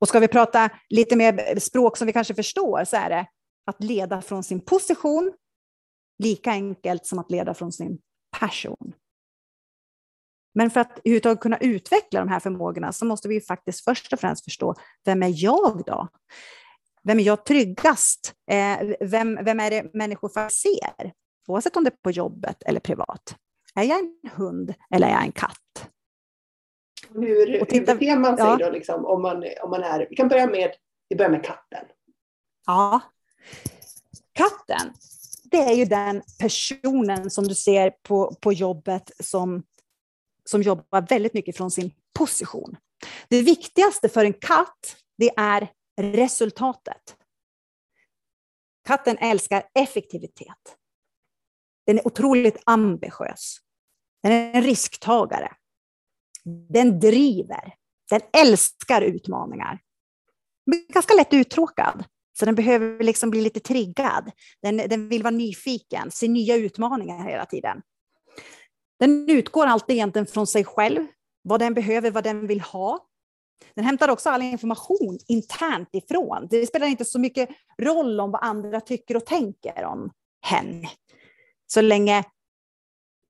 [0.00, 3.26] Och ska vi prata lite mer språk som vi kanske förstår, så är det
[3.66, 5.32] att leda från sin position,
[6.18, 7.98] lika enkelt som att leda från sin
[8.40, 8.92] passion.
[10.56, 14.20] Men för att överhuvudtaget kunna utveckla de här förmågorna så måste vi faktiskt först och
[14.20, 16.08] främst förstå, vem är jag då?
[17.02, 18.34] Vem är jag tryggast?
[18.50, 21.12] Eh, vem, vem är det människor faktiskt ser?
[21.46, 23.36] Oavsett om det är på jobbet eller privat.
[23.74, 25.88] Är jag en hund eller är jag en katt?
[27.14, 28.56] Hur, och titta, hur beter man sig ja.
[28.56, 30.06] då liksom, om, man, om man är...
[30.10, 30.70] Vi kan börja med,
[31.08, 31.84] vi börjar med katten.
[32.66, 33.00] Ja.
[34.32, 34.92] Katten,
[35.44, 39.62] det är ju den personen som du ser på, på jobbet som
[40.48, 42.76] som jobbar väldigt mycket från sin position.
[43.28, 45.68] Det viktigaste för en katt, det är
[46.00, 47.16] resultatet.
[48.86, 50.76] Katten älskar effektivitet.
[51.86, 53.58] Den är otroligt ambitiös.
[54.22, 55.52] Den är en risktagare.
[56.68, 57.74] Den driver.
[58.10, 59.80] Den älskar utmaningar.
[60.66, 62.04] Men ganska lätt uttråkad,
[62.38, 64.30] så den behöver liksom bli lite triggad.
[64.62, 67.82] Den, den vill vara nyfiken, se nya utmaningar hela tiden.
[68.98, 71.06] Den utgår alltid egentligen från sig själv,
[71.42, 73.06] vad den behöver, vad den vill ha.
[73.74, 76.46] Den hämtar också all information internt ifrån.
[76.50, 80.10] Det spelar inte så mycket roll om vad andra tycker och tänker om
[80.42, 80.86] hen.
[81.66, 82.24] Så länge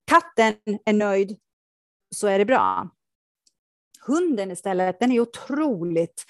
[0.07, 1.37] katten är nöjd
[2.15, 2.89] så är det bra.
[4.07, 6.25] Hunden istället, den är otroligt,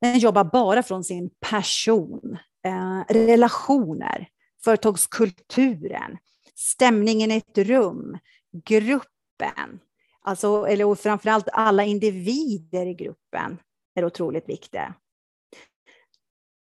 [0.00, 4.28] den jobbar bara från sin passion, eh, relationer,
[4.64, 6.18] företagskulturen,
[6.54, 8.18] stämningen i ett rum,
[8.64, 9.80] gruppen,
[10.20, 13.58] alltså, eller framförallt alla individer i gruppen,
[13.94, 14.80] är otroligt viktig.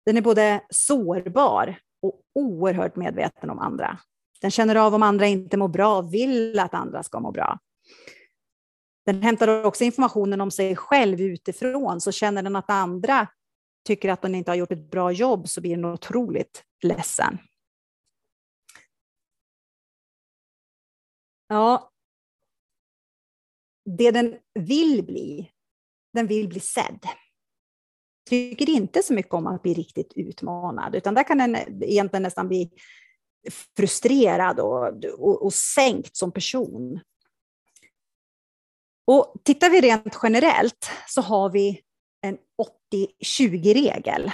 [0.07, 3.99] Den är både sårbar och oerhört medveten om andra.
[4.40, 7.59] Den känner av om andra inte mår bra och vill att andra ska må bra.
[9.07, 13.29] Den hämtar också informationen om sig själv utifrån, så känner den att andra
[13.85, 17.38] tycker att den inte har gjort ett bra jobb så blir den otroligt ledsen.
[21.48, 21.90] Ja,
[23.85, 25.50] det den vill bli,
[26.12, 27.07] den vill bli sedd.
[28.28, 32.48] Tycker inte så mycket om att bli riktigt utmanad, utan där kan den egentligen nästan
[32.48, 32.70] bli
[33.76, 37.00] frustrerad och, och, och sänkt som person.
[39.07, 41.83] Och tittar vi rent generellt så har vi
[42.20, 42.38] en
[42.92, 44.33] 80-20-regel.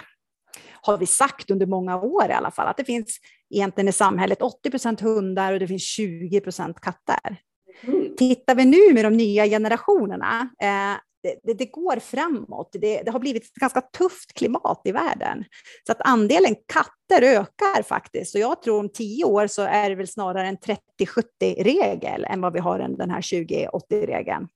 [0.83, 3.19] Har vi sagt under många år i alla fall, att det finns
[3.51, 7.37] egentligen i samhället 80 procent hundar och det finns 20 procent katter.
[7.83, 8.17] Mm.
[8.17, 12.71] Tittar vi nu med de nya generationerna, eh, det, det, det, går framåt.
[12.73, 15.45] Det, det, har blivit ett ganska tufft klimat i världen.
[15.87, 18.35] Så att andelen katter ökar faktiskt.
[18.35, 22.53] Och jag tror om tio år så är det väl snarare en 30-70-regel än vad
[22.53, 24.49] vi har den här 20-80-regeln.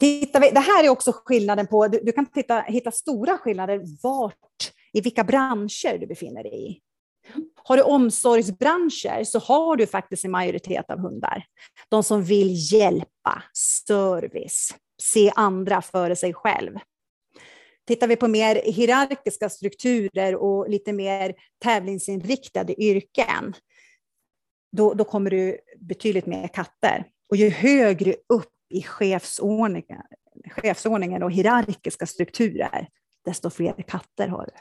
[0.00, 3.82] Tittar vi, det här är också skillnaden på, du, du kan titta, hitta stora skillnader
[4.02, 6.80] vart, i vilka branscher du befinner dig i.
[7.64, 11.44] Har du omsorgsbranscher så har du faktiskt en majoritet av hundar.
[11.88, 13.42] De som vill hjälpa,
[13.86, 16.78] service, se andra före sig själv.
[17.86, 23.54] Tittar vi på mer hierarkiska strukturer och lite mer tävlingsinriktade yrken,
[24.72, 27.04] då, då kommer du betydligt mer katter.
[27.30, 30.02] Och ju högre upp i chefsordningen,
[30.50, 32.88] chefsordningen och hierarkiska strukturer,
[33.24, 34.52] desto fler katter har du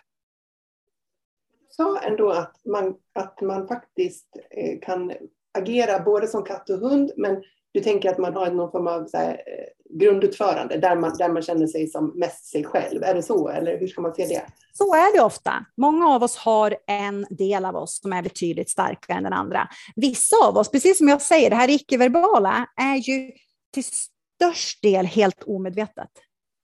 [1.80, 5.13] sa ändå att man, att man faktiskt eh, kan
[5.58, 9.06] agera både som katt och hund, men du tänker att man har någon form av
[9.06, 13.04] så här, eh, grundutförande där man, där man känner sig som mest sig själv.
[13.04, 14.46] Är det så, eller hur ska man se det?
[14.74, 15.65] Så är det ofta.
[15.78, 19.68] Många av oss har en del av oss som är betydligt starkare än den andra.
[19.96, 23.32] Vissa av oss, precis som jag säger, det här icke-verbala är ju
[23.74, 26.10] till störst del helt omedvetet.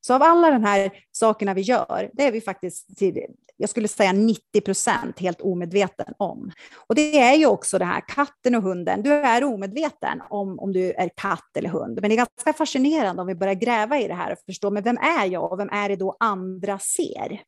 [0.01, 3.25] Så av alla de här sakerna vi gör, det är vi faktiskt till,
[3.57, 6.51] jag skulle säga 90 procent helt omedveten om.
[6.87, 9.03] Och det är ju också det här katten och hunden.
[9.03, 11.99] Du är omedveten om, om du är katt eller hund.
[12.01, 14.83] Men det är ganska fascinerande om vi börjar gräva i det här och förstå, men
[14.83, 17.41] vem är jag och vem är det då andra ser?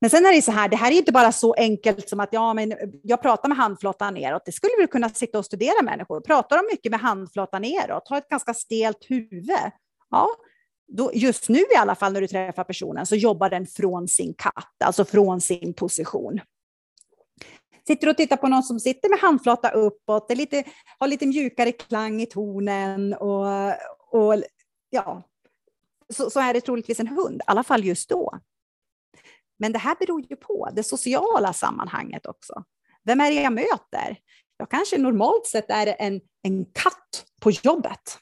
[0.00, 2.28] Men sen är det så här, det här är inte bara så enkelt som att
[2.32, 4.42] ja, men jag pratar med handflatan neråt.
[4.44, 6.20] Det skulle vi kunna sitta och studera människor.
[6.20, 9.50] Pratar de mycket med handflatan neråt, har ett ganska stelt huvud,
[10.10, 10.28] ja,
[10.88, 14.34] då, just nu i alla fall när du träffar personen så jobbar den från sin
[14.34, 16.40] katt, alltså från sin position.
[17.86, 20.64] Sitter du och tittar på någon som sitter med handflata uppåt, är lite,
[20.98, 23.68] har lite mjukare klang i tonen och,
[24.10, 24.42] och
[24.90, 25.22] ja,
[26.12, 28.38] så, så är det troligtvis en hund, i alla fall just då.
[29.58, 32.64] Men det här beror ju på det sociala sammanhanget också.
[33.04, 34.18] Vem är det jag möter?
[34.56, 38.18] Jag kanske normalt sett är en, en katt på jobbet.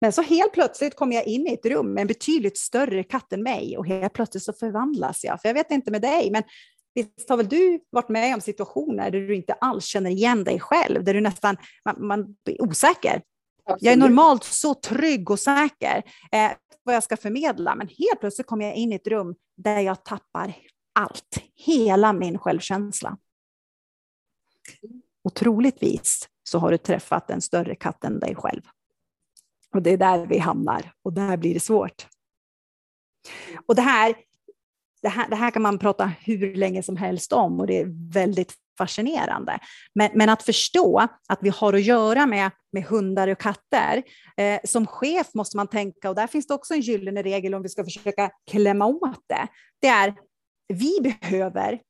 [0.00, 3.32] Men så helt plötsligt kommer jag in i ett rum med en betydligt större katt
[3.32, 5.40] än mig och helt plötsligt så förvandlas jag.
[5.40, 6.42] För jag vet inte med dig, men
[6.94, 10.60] visst har väl du varit med om situationer där du inte alls känner igen dig
[10.60, 13.22] själv, där du nästan man, man blir osäker.
[13.64, 13.82] Absolut.
[13.82, 16.50] Jag är normalt så trygg och säker eh,
[16.82, 20.04] vad jag ska förmedla, men helt plötsligt kommer jag in i ett rum där jag
[20.04, 20.54] tappar
[20.94, 23.16] allt, hela min självkänsla.
[25.24, 28.62] Och troligtvis så har du träffat en större katt än dig själv.
[29.74, 32.06] Och det är där vi hamnar och där blir det svårt.
[33.66, 34.14] Och det här,
[35.02, 38.12] det här, det här kan man prata hur länge som helst om och det är
[38.12, 39.58] väldigt fascinerande.
[39.94, 44.02] Men, men att förstå att vi har att göra med, med hundar och katter.
[44.36, 47.62] Eh, som chef måste man tänka, och där finns det också en gyllene regel om
[47.62, 49.48] vi ska försöka klämma åt det.
[49.80, 50.14] Det är
[50.68, 51.80] vi behöver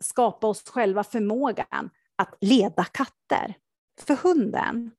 [0.00, 3.54] skapa oss själva förmågan att leda katter.
[4.00, 4.90] För hunden,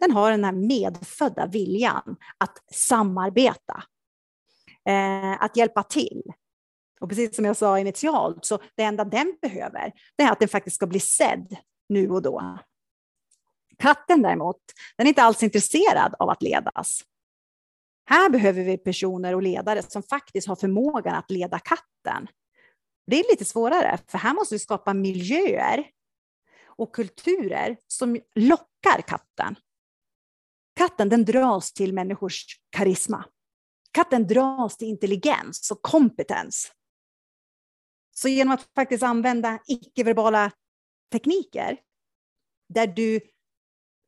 [0.00, 3.82] den har den här medfödda viljan att samarbeta,
[4.88, 6.22] eh, att hjälpa till.
[7.00, 10.48] Och precis som jag sa initialt, så det enda den behöver, det är att den
[10.48, 11.56] faktiskt ska bli sedd
[11.88, 12.58] nu och då.
[13.78, 14.56] Katten däremot,
[14.96, 17.04] den är inte alls intresserad av att ledas.
[18.04, 22.28] Här behöver vi personer och ledare som faktiskt har förmågan att leda katten.
[23.06, 25.86] Det är lite svårare, för här måste vi skapa miljöer
[26.66, 29.56] och kulturer som lockar katten.
[30.80, 33.24] Katten den dras till människors karisma.
[33.92, 36.72] Katten dras till intelligens och kompetens.
[38.16, 40.50] Så genom att faktiskt använda icke-verbala
[41.12, 41.78] tekniker,
[42.68, 43.20] där du,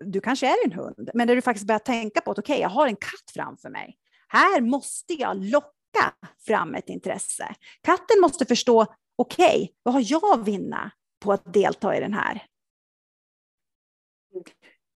[0.04, 2.62] du kanske är en hund, men där du faktiskt börjar tänka på att okej, okay,
[2.62, 3.98] jag har en katt framför mig.
[4.28, 6.14] Här måste jag locka
[6.46, 7.54] fram ett intresse.
[7.82, 12.14] Katten måste förstå, okej, okay, vad har jag att vinna på att delta i den
[12.14, 12.51] här?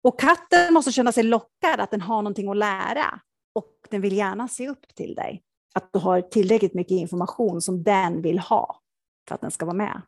[0.05, 3.19] Och katten måste känna sig lockad, att den har någonting att lära.
[3.55, 5.43] Och den vill gärna se upp till dig.
[5.75, 8.79] Att du har tillräckligt mycket information som den vill ha
[9.27, 10.01] för att den ska vara med.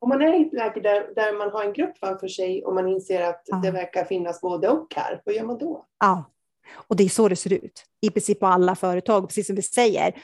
[0.00, 2.74] Om man är i ett läge där, där man har en grupp framför sig och
[2.74, 3.56] man inser att ja.
[3.56, 5.86] det verkar finnas både och här, vad gör man då?
[5.98, 6.24] Ja,
[6.72, 9.28] och det är så det ser ut i princip på alla företag.
[9.28, 10.14] Precis som vi säger,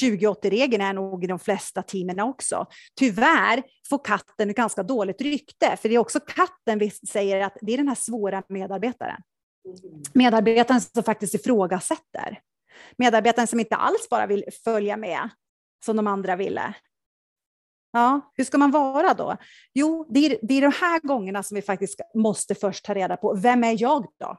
[0.00, 2.66] 2080-regeln är nog i de flesta teamen också.
[2.98, 7.56] Tyvärr får katten ett ganska dåligt rykte, för det är också katten vi säger att
[7.60, 9.20] det är den här svåra medarbetaren.
[10.12, 12.40] Medarbetaren som faktiskt ifrågasätter.
[12.98, 15.28] Medarbetaren som inte alls bara vill följa med
[15.84, 16.74] som de andra ville.
[17.92, 19.36] Ja, hur ska man vara då?
[19.74, 23.16] Jo, det är, det är de här gångerna som vi faktiskt måste först ta reda
[23.16, 24.38] på, vem är jag då?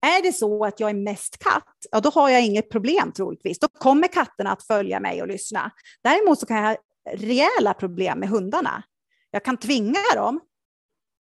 [0.00, 3.58] Är det så att jag är mest katt, ja då har jag inget problem troligtvis.
[3.58, 5.70] Då kommer katterna att följa mig och lyssna.
[6.02, 6.76] Däremot så kan jag ha
[7.12, 8.82] rejäla problem med hundarna.
[9.30, 10.40] Jag kan tvinga dem.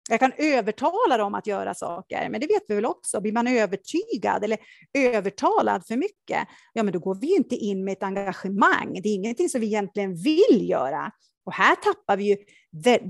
[0.10, 3.22] Jag kan övertala dem att göra saker, men det vet vi väl också.
[3.22, 4.58] Blir man övertygad eller
[4.94, 9.00] övertalad för mycket, ja men då går vi ju inte in med ett engagemang.
[9.04, 11.12] Det är ingenting som vi egentligen vill göra.
[11.46, 12.38] Och här tappar vi ju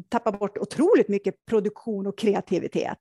[0.10, 3.00] tappar bort otroligt mycket produktion och kreativitet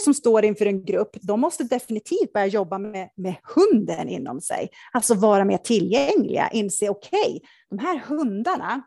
[0.00, 4.68] som står inför en grupp, de måste definitivt börja jobba med, med hunden inom sig.
[4.92, 7.40] Alltså vara mer tillgängliga, inse okej, okay,
[7.70, 8.82] de här hundarna,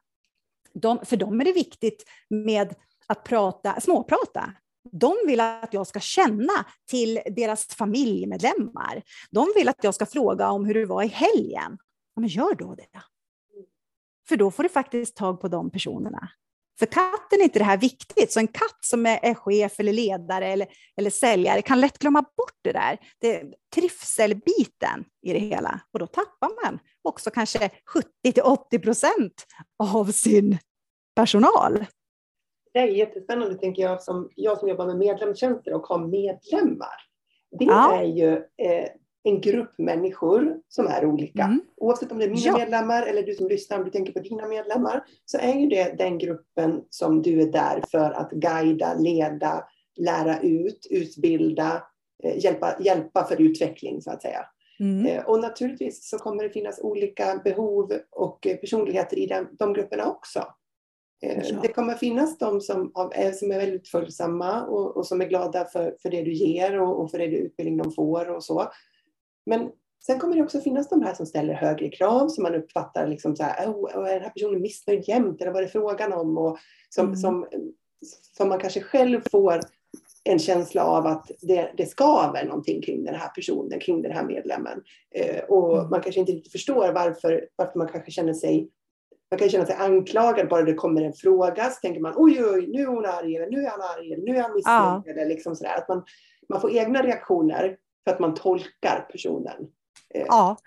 [0.73, 2.75] de, för dem är det viktigt med
[3.07, 4.53] att prata, småprata.
[4.91, 9.01] De vill att jag ska känna till deras familjemedlemmar.
[9.31, 11.77] De vill att jag ska fråga om hur det var i helgen.
[12.15, 13.01] Ja, men gör då det.
[14.27, 16.29] För då får du faktiskt tag på de personerna.
[16.79, 19.93] För katten är inte det här viktigt, så en katt som är, är chef eller
[19.93, 23.43] ledare eller, eller säljare kan lätt glömma bort det där, det
[23.75, 25.79] trivselbiten i det hela.
[25.93, 29.45] Och då tappar man också kanske 70 80 procent
[29.83, 30.57] av sin
[31.15, 31.85] personal.
[32.73, 36.95] Det är jättespännande, tänker jag, som jag som jobbar med medlemstjänster och har medlemmar.
[37.59, 37.97] Det ja.
[37.97, 38.89] är ju eh,
[39.23, 41.43] en grupp människor som är olika.
[41.43, 41.61] Mm.
[41.77, 42.57] Oavsett om det är mina ja.
[42.57, 45.97] medlemmar eller du som lyssnar, om du tänker på dina medlemmar, så är ju det
[45.97, 49.63] den gruppen som du är där för att guida, leda,
[49.99, 51.83] lära ut, utbilda,
[52.23, 54.45] eh, hjälpa, hjälpa för utveckling så att säga.
[54.79, 55.05] Mm.
[55.05, 60.05] Eh, och naturligtvis så kommer det finnas olika behov och personligheter i den, de grupperna
[60.05, 60.47] också.
[61.23, 61.59] Eh, ja.
[61.61, 62.91] Det kommer finnas de som,
[63.33, 67.01] som är väldigt följsamma och, och, som är glada för, för det du ger och,
[67.01, 68.71] och för det utbildning de får och så.
[69.45, 69.71] Men
[70.05, 73.35] sen kommer det också finnas de här som ställer högre krav som man uppfattar liksom
[73.35, 76.37] så här, oh, är den här personen missnöjd jämt eller vad är det frågan om?
[76.37, 76.57] Och
[76.89, 77.15] som, mm.
[77.15, 77.47] som,
[78.37, 79.59] som man kanske själv får
[80.23, 84.25] en känsla av att det, det skaver någonting kring den här personen, kring den här
[84.25, 84.83] medlemmen.
[85.15, 85.89] Eh, och mm.
[85.89, 88.69] man kanske inte riktigt förstår varför, varför man kanske känner sig
[89.31, 92.67] man kan känna sig anklagad bara det kommer en fråga så tänker man oj, oj,
[92.67, 94.77] nu är hon arg, eller nu är han arg, eller nu är han missnöjd.
[94.77, 95.03] Ja.
[95.07, 95.77] Eller liksom sådär.
[95.77, 96.03] Att man,
[96.49, 99.67] man får egna reaktioner för att man tolkar personen.
[100.13, 100.25] Eh.
[100.27, 100.57] Ja,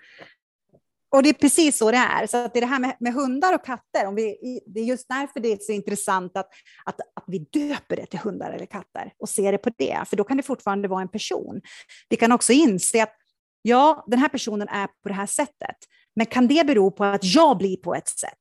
[1.09, 2.27] och det är precis så det är.
[2.27, 4.83] Så att det är det här med, med hundar och katter, om vi, det är
[4.83, 6.49] just därför det är så intressant att,
[6.85, 10.15] att, att vi döper det till hundar eller katter och ser det på det, för
[10.15, 11.61] då kan det fortfarande vara en person.
[12.09, 13.13] Vi kan också inse att
[13.61, 15.77] ja, den här personen är på det här sättet,
[16.15, 18.39] men kan det bero på att jag blir på ett sätt?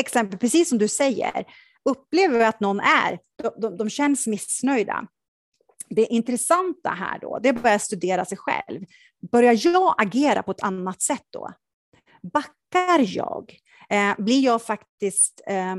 [0.00, 1.44] Exempel, precis som du säger,
[1.84, 5.06] upplever vi att någon är, de, de, de känns missnöjda.
[5.94, 8.84] Det intressanta här då, det är att börja studera sig själv.
[9.32, 11.50] Börjar jag agera på ett annat sätt då?
[12.22, 13.58] Backar jag?
[13.88, 15.76] Eh, blir jag faktiskt eh,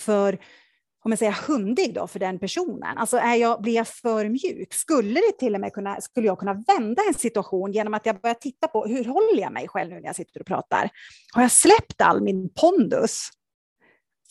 [0.00, 0.38] för
[1.04, 2.98] om jag säger hundig då för den personen?
[2.98, 4.74] Alltså är jag, blir jag för mjuk?
[4.74, 8.20] Skulle, det till och med kunna, skulle jag kunna vända en situation genom att jag
[8.20, 10.90] börjar titta på hur håller jag mig själv nu när jag sitter och pratar?
[11.32, 13.28] Har jag släppt all min pondus?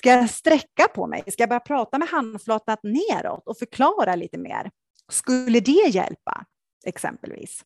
[0.02, 1.24] Ska jag sträcka på mig?
[1.28, 4.72] Ska jag börja prata med handflatan neråt och förklara lite mer?
[5.12, 6.46] Skulle det hjälpa,
[6.86, 7.62] exempelvis?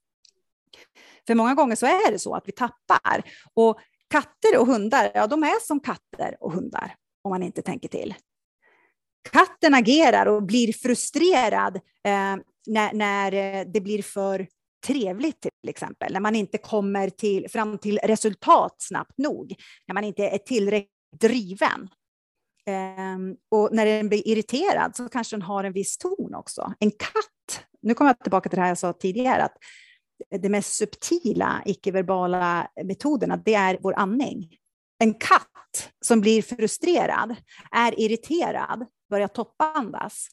[1.28, 3.24] För många gånger så är det så att vi tappar.
[3.54, 7.90] Och katter och hundar, ja de är som katter och hundar om man inte tänker
[7.90, 8.14] till.
[9.32, 12.36] Katten agerar och blir frustrerad eh,
[12.68, 14.48] när, när eh, det blir för
[14.88, 19.56] trevligt till exempel, när man inte kommer till, fram till resultat snabbt nog,
[19.88, 21.90] när man inte är tillräckligt driven.
[22.66, 26.74] Ehm, och när den blir irriterad så kanske den har en viss ton också.
[26.80, 29.58] En katt, nu kommer jag tillbaka till det här jag sa tidigare, att
[30.42, 34.58] de mest subtila icke-verbala metoderna, det är vår andning.
[35.00, 37.36] En katt som blir frustrerad,
[37.72, 40.28] är irriterad, börjar toppandas,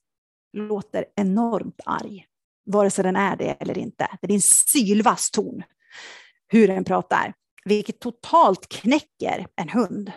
[0.53, 2.27] låter enormt arg,
[2.67, 4.09] vare sig den är det eller inte.
[4.21, 5.63] Det är en sylvass ton,
[6.49, 10.13] hur den pratar, vilket totalt knäcker en hund.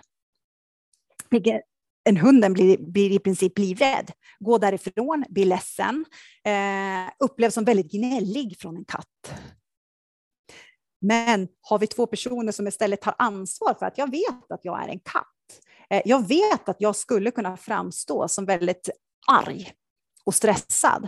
[1.30, 1.62] Vilket
[2.10, 6.06] en hunden blir, blir i princip livrädd, går därifrån, blir ledsen,
[6.44, 9.39] eh, upplevs som väldigt gnällig från en katt.
[11.02, 14.84] Men har vi två personer som istället tar ansvar för att jag vet att jag
[14.84, 15.26] är en katt.
[15.89, 18.89] Eh, jag vet att jag skulle kunna framstå som väldigt
[19.28, 19.72] arg
[20.26, 21.08] och stressad.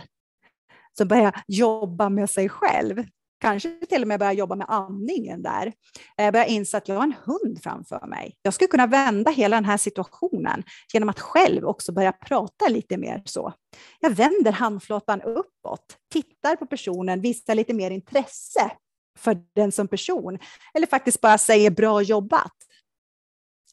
[0.98, 3.04] Så börja jobba med sig själv.
[3.40, 5.72] Kanske till och med börja jobba med andningen där.
[6.18, 8.36] Eh, börja inse att jag har en hund framför mig.
[8.42, 12.96] Jag skulle kunna vända hela den här situationen genom att själv också börja prata lite
[12.96, 13.52] mer så.
[14.00, 18.70] Jag vänder handflatan uppåt, tittar på personen, visar lite mer intresse
[19.18, 20.38] för den som person.
[20.74, 22.54] Eller faktiskt bara säger bra jobbat.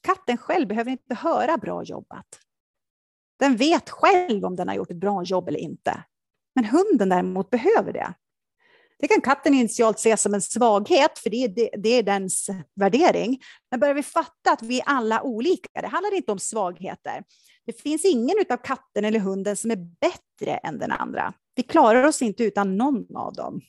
[0.01, 2.39] Katten själv behöver inte höra bra jobbat.
[3.39, 6.03] Den vet själv om den har gjort ett bra jobb eller inte.
[6.55, 8.13] Men hunden däremot behöver det.
[8.99, 12.49] Det kan katten initialt se som en svaghet, för det är, det, det är dens
[12.75, 13.41] värdering.
[13.71, 17.23] Men börjar vi fatta att vi är alla olika, det handlar inte om svagheter.
[17.65, 21.33] Det finns ingen av katten eller hunden som är bättre än den andra.
[21.55, 23.61] Vi klarar oss inte utan någon av dem.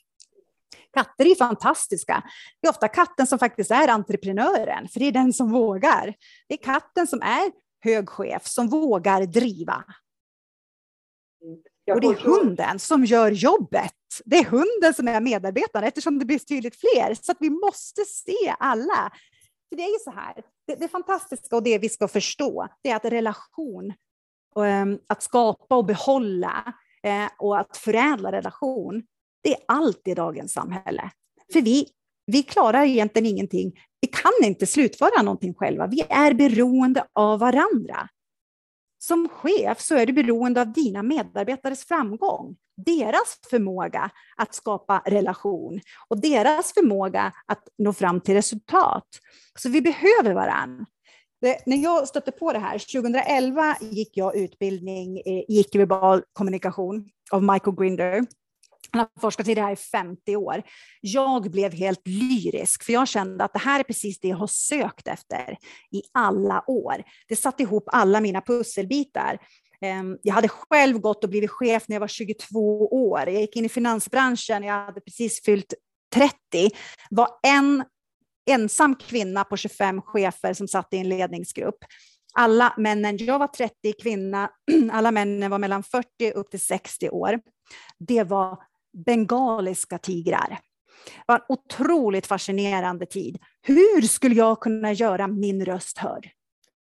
[0.93, 2.23] Katter är fantastiska.
[2.61, 6.15] Det är ofta katten som faktiskt är entreprenören, för det är den som vågar.
[6.49, 7.53] Det är katten som är
[7.85, 9.85] hög chef, som vågar driva.
[11.95, 13.93] Och det är hunden som gör jobbet.
[14.24, 17.14] Det är hunden som är medarbetaren eftersom det blir tydligt fler.
[17.22, 19.12] Så att vi måste se alla.
[19.68, 20.35] För det är ju så här,
[20.66, 23.92] det, det fantastiska och det vi ska förstå, det är att relation,
[24.61, 29.02] ehm, att skapa och behålla eh, och att förädla relation,
[29.42, 31.11] det är allt i dagens samhälle.
[31.52, 31.88] För vi,
[32.26, 33.72] vi klarar egentligen ingenting.
[34.00, 35.87] Vi kan inte slutföra någonting själva.
[35.87, 38.09] Vi är beroende av varandra.
[38.99, 45.81] Som chef så är du beroende av dina medarbetares framgång, deras förmåga att skapa relation
[46.09, 49.07] och deras förmåga att nå fram till resultat.
[49.59, 50.87] Så vi behöver varandra.
[51.67, 57.77] när jag stötte på det här, 2011 gick jag utbildning i icke-verbal kommunikation av Michael
[57.77, 58.27] Grinder
[58.93, 60.63] han har forskat i det här i 50 år.
[61.01, 64.47] Jag blev helt lyrisk, för jag kände att det här är precis det jag har
[64.47, 65.57] sökt efter
[65.93, 67.03] i alla år.
[67.29, 69.39] Det satte ihop alla mina pusselbitar.
[69.81, 73.21] Ehm, jag hade själv gått och blivit chef när jag var 22 år.
[73.21, 75.75] Jag gick in i finansbranschen, jag hade precis fyllt
[76.15, 76.31] 30
[77.11, 77.85] var en
[78.51, 81.79] ensam kvinna på 25 chefer som satt i en ledningsgrupp.
[82.35, 84.51] Alla männen, jag var 30 kvinna,
[84.93, 87.41] alla männen var mellan 40 upp till 60 år.
[87.99, 88.59] Det var
[89.05, 90.59] bengaliska tigrar.
[91.07, 93.38] Det var en otroligt fascinerande tid.
[93.63, 96.29] Hur skulle jag kunna göra min röst hörd?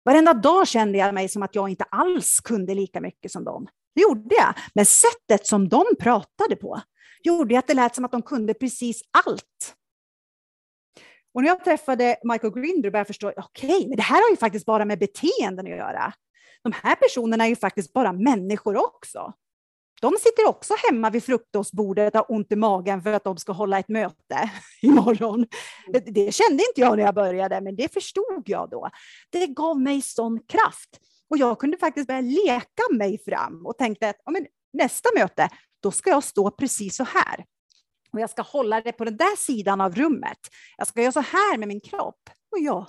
[0.06, 3.68] Varenda dag kände jag mig som att jag inte alls kunde lika mycket som dem.
[3.96, 6.82] Det gjorde jag, men sättet som de pratade på
[7.24, 9.76] gjorde att det lät som att de kunde precis allt.
[11.34, 14.30] Och när jag träffade Michael Grinder började jag förstå, okej, okay, men det här har
[14.30, 16.14] ju faktiskt bara med beteenden att göra.
[16.64, 19.34] De här personerna är ju faktiskt bara människor också.
[20.02, 23.52] De sitter också hemma vid frukostbordet och har ont i magen för att de ska
[23.52, 25.48] hålla ett möte imorgon.
[25.94, 28.90] Det, det kände inte jag när jag började, men det förstod jag då.
[29.30, 30.90] Det gav mig sån kraft.
[31.30, 35.50] Och jag kunde faktiskt börja leka mig fram och tänkte att ja, men nästa möte,
[35.84, 37.46] då ska jag stå precis så här.
[38.14, 40.40] Och jag ska hålla det på den där sidan av rummet.
[40.78, 42.30] Jag ska göra så här med min kropp.
[42.52, 42.88] Och ja,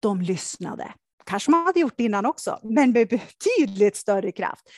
[0.00, 0.94] de lyssnade.
[1.24, 4.70] Kanske man hade gjort det innan också, men med betydligt större kraft.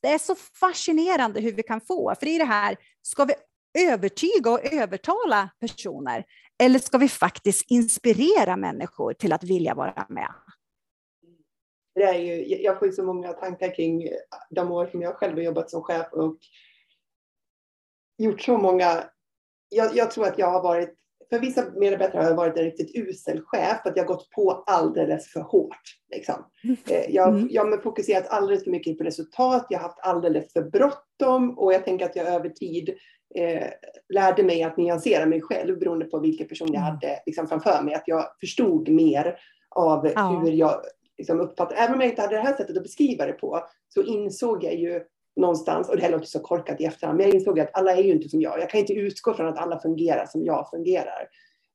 [0.00, 3.34] Det är så fascinerande hur vi kan få, för i det här, ska vi
[3.88, 6.24] övertyga och övertala personer?
[6.62, 10.34] Eller ska vi faktiskt inspirera människor till att vilja vara med?
[11.94, 14.08] Det är ju, jag får ju så många tankar kring
[14.50, 16.38] de år som jag själv har jobbat som chef och
[18.18, 19.04] gjort så många...
[19.68, 20.94] Jag, jag tror att jag har varit
[21.30, 24.64] för vissa medarbetare har jag varit en riktigt usel chef, att jag har gått på
[24.66, 25.82] alldeles för hårt.
[26.14, 26.34] Liksom.
[26.90, 27.48] Eh, jag, mm.
[27.50, 31.72] jag har fokuserat alldeles för mycket på resultat, jag har haft alldeles för bråttom och
[31.72, 32.94] jag tänker att jag över tid
[33.34, 33.66] eh,
[34.08, 36.90] lärde mig att nyansera mig själv beroende på vilken person jag mm.
[36.94, 37.94] hade liksom, framför mig.
[37.94, 39.38] Att jag förstod mer
[39.70, 40.40] av ja.
[40.44, 40.80] hur jag
[41.18, 44.02] liksom, uppfattade, även om jag inte hade det här sättet att beskriva det på, så
[44.02, 45.02] insåg jag ju
[45.36, 48.02] någonstans, och det här låter så korkat i efterhand, men jag insåg att alla är
[48.02, 48.60] ju inte som jag.
[48.60, 51.28] Jag kan inte utgå från att alla fungerar som jag fungerar.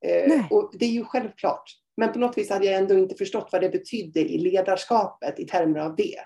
[0.05, 1.63] Eh, och det är ju självklart.
[1.97, 5.45] Men på något vis hade jag ändå inte förstått vad det betydde i ledarskapet i
[5.45, 6.19] termer av det.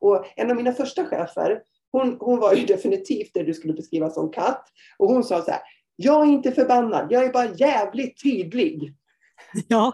[0.00, 1.62] Och en av mina första chefer,
[1.92, 4.64] hon, hon var ju definitivt det du skulle beskriva som katt.
[4.98, 5.60] Och hon sa så här,
[5.96, 8.94] jag är inte förbannad, jag är bara jävligt tydlig.
[9.68, 9.92] Ja.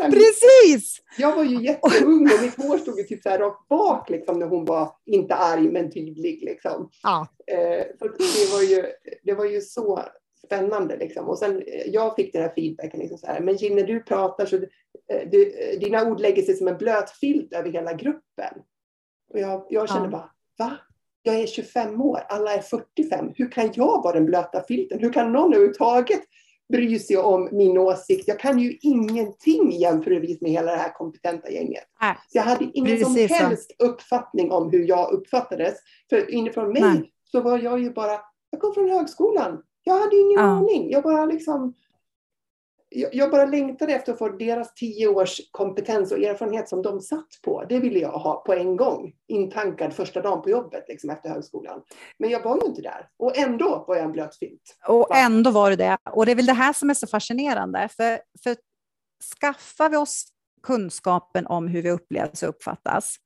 [0.00, 1.02] här, Precis!
[1.18, 4.38] Jag var ju jätteung och mitt hår stod ju typ så här rakt bak liksom,
[4.38, 6.42] när hon var inte arg men tydlig.
[6.42, 6.90] Liksom.
[7.02, 7.28] Ja.
[7.46, 8.84] Eh, så det, var ju,
[9.22, 10.00] det var ju så
[10.46, 10.96] spännande.
[10.96, 11.28] Liksom.
[11.28, 13.00] Och sen, eh, jag fick den här feedbacken.
[13.00, 16.54] Liksom så här, men Jill, när du pratar så eh, du, dina ord lägger sig
[16.54, 18.54] som en blöt filt över hela gruppen.
[19.32, 20.10] Och jag, jag kände ja.
[20.10, 20.78] bara, va?
[21.22, 23.32] Jag är 25 år, alla är 45.
[23.34, 25.00] Hur kan jag vara den blöta filten?
[25.00, 26.20] Hur kan någon överhuvudtaget
[26.72, 28.28] bry sig om min åsikt.
[28.28, 31.84] Jag kan ju ingenting jämförelsevis med hela det här kompetenta gänget.
[32.00, 32.16] Nej.
[32.28, 33.86] Så jag hade ingen som helst så.
[33.86, 35.74] uppfattning om hur jag uppfattades.
[36.10, 37.12] För inifrån mig Nej.
[37.32, 39.62] så var jag ju bara, jag kom från högskolan.
[39.84, 40.46] Jag hade ingen ja.
[40.46, 40.90] aning.
[40.90, 41.74] Jag bara liksom
[42.94, 47.28] jag bara längtade efter att få deras tio års kompetens och erfarenhet som de satt
[47.42, 47.64] på.
[47.68, 51.82] Det ville jag ha på en gång, intankad första dagen på jobbet liksom, efter högskolan.
[52.18, 54.76] Men jag var ju inte där och ändå var jag en blöt filt.
[54.88, 55.98] Och ändå var du det.
[56.10, 57.88] Och det är väl det här som är så fascinerande.
[57.96, 58.56] För, för
[59.40, 60.26] skaffar vi oss
[60.62, 63.16] kunskapen om hur vi upplevs och uppfattas,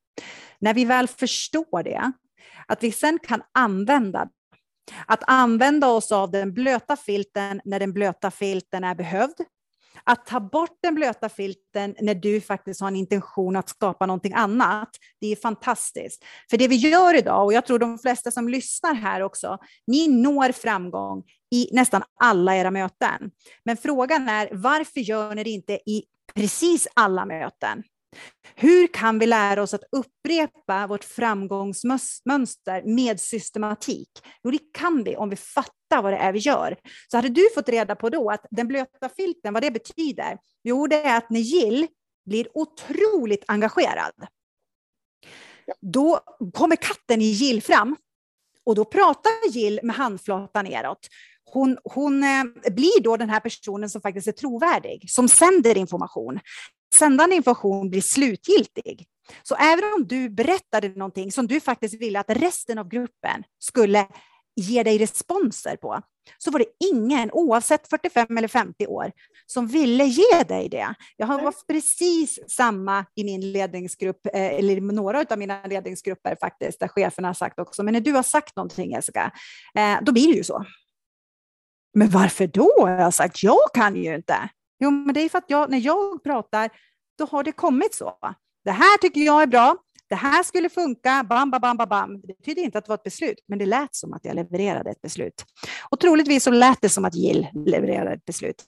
[0.58, 2.12] när vi väl förstår det,
[2.66, 4.28] att vi sen kan använda
[5.06, 9.36] att använda oss av den blöta filten när den blöta filten är behövd,
[10.04, 14.32] att ta bort den blöta filten när du faktiskt har en intention att skapa någonting
[14.34, 14.88] annat,
[15.20, 16.24] det är fantastiskt.
[16.50, 20.08] För det vi gör idag, och jag tror de flesta som lyssnar här också, ni
[20.08, 21.22] når framgång
[21.54, 23.30] i nästan alla era möten.
[23.64, 27.82] Men frågan är, varför gör ni det inte i precis alla möten?
[28.54, 34.10] Hur kan vi lära oss att upprepa vårt framgångsmönster med systematik?
[34.42, 36.76] Jo, det kan vi om vi fattar vad det är vi gör.
[37.10, 40.38] Så hade du fått reda på då att den blöta filten, vad det betyder?
[40.62, 41.86] Jo, det är att när Jill
[42.26, 44.12] blir otroligt engagerad,
[45.80, 46.20] då
[46.54, 47.96] kommer katten i Jill fram
[48.64, 51.08] och då pratar Jill med handflatan neråt.
[51.44, 56.40] Hon, hon eh, blir då den här personen som faktiskt är trovärdig, som sänder information
[56.98, 59.06] sändande information blir slutgiltig.
[59.42, 64.06] Så även om du berättade någonting som du faktiskt ville att resten av gruppen skulle
[64.56, 66.02] ge dig responser på,
[66.38, 69.12] så var det ingen, oavsett 45 eller 50 år,
[69.46, 70.94] som ville ge dig det.
[71.16, 76.36] Jag har varit precis samma i min ledningsgrupp, eh, eller i några av mina ledningsgrupper
[76.40, 79.32] faktiskt, där cheferna har sagt också, men när du har sagt någonting Jessica,
[79.74, 80.64] eh, då blir det ju så.
[81.94, 82.72] Men varför då?
[82.76, 84.48] Jag har sagt, jag kan ju inte.
[84.80, 86.70] Jo, men det är för att jag, när jag pratar,
[87.18, 88.14] då har det kommit så.
[88.64, 89.76] Det här tycker jag är bra.
[90.08, 92.20] det här skulle funka, bam, bam, bam, bam.
[92.20, 94.90] Det betyder inte att det var ett beslut, men det lät som att jag levererade
[94.90, 95.44] ett beslut.
[95.90, 98.64] Och troligtvis så lät det som att Jill levererade ett beslut.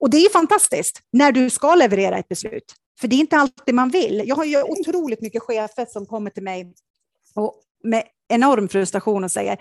[0.00, 3.74] Och det är fantastiskt när du ska leverera ett beslut, för det är inte alltid
[3.74, 4.22] man vill.
[4.26, 6.74] Jag har ju otroligt mycket chefer som kommer till mig
[7.34, 9.58] och med enorm frustration och säger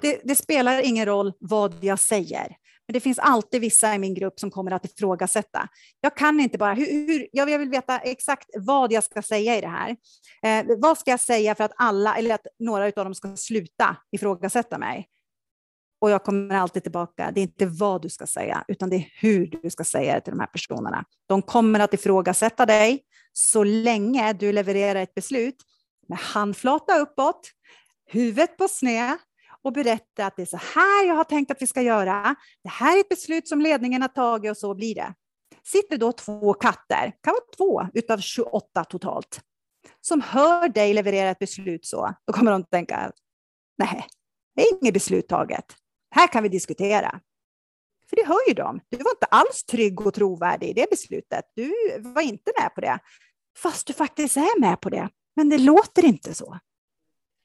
[0.00, 2.56] det, det spelar ingen roll vad jag säger.
[2.92, 5.68] För det finns alltid vissa i min grupp som kommer att ifrågasätta.
[6.00, 9.60] Jag kan inte bara, hur, hur, jag vill veta exakt vad jag ska säga i
[9.60, 9.96] det här.
[10.42, 13.96] Eh, vad ska jag säga för att alla, eller att några av dem ska sluta
[14.10, 15.08] ifrågasätta mig?
[16.00, 19.08] Och jag kommer alltid tillbaka, det är inte vad du ska säga, utan det är
[19.20, 21.04] hur du ska säga det till de här personerna.
[21.28, 25.56] De kommer att ifrågasätta dig så länge du levererar ett beslut
[26.08, 27.50] med handflata uppåt,
[28.06, 29.18] huvudet på sned
[29.64, 32.34] och berätta att det är så här jag har tänkt att vi ska göra.
[32.62, 35.14] Det här är ett beslut som ledningen har tagit och så blir det.
[35.64, 39.40] Sitter då två katter, kan vara två utav 28 totalt,
[40.00, 43.12] som hör dig leverera ett beslut så, då kommer de att tänka,
[43.78, 44.06] nej,
[44.56, 45.64] det är inget beslut taget.
[46.14, 47.20] Här kan vi diskutera.
[48.10, 48.80] För det hör ju de.
[48.88, 51.44] Du var inte alls trygg och trovärdig i det beslutet.
[51.54, 52.98] Du var inte med på det.
[53.58, 55.08] Fast du faktiskt är med på det.
[55.36, 56.58] Men det låter inte så.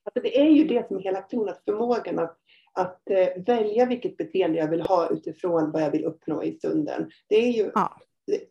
[0.08, 2.38] Alltså det är ju det som är hela kronans förmågan att,
[2.74, 7.12] att eh, välja vilket beteende jag vill ha utifrån vad jag vill uppnå i stunden.
[7.30, 7.98] Det är ju ja.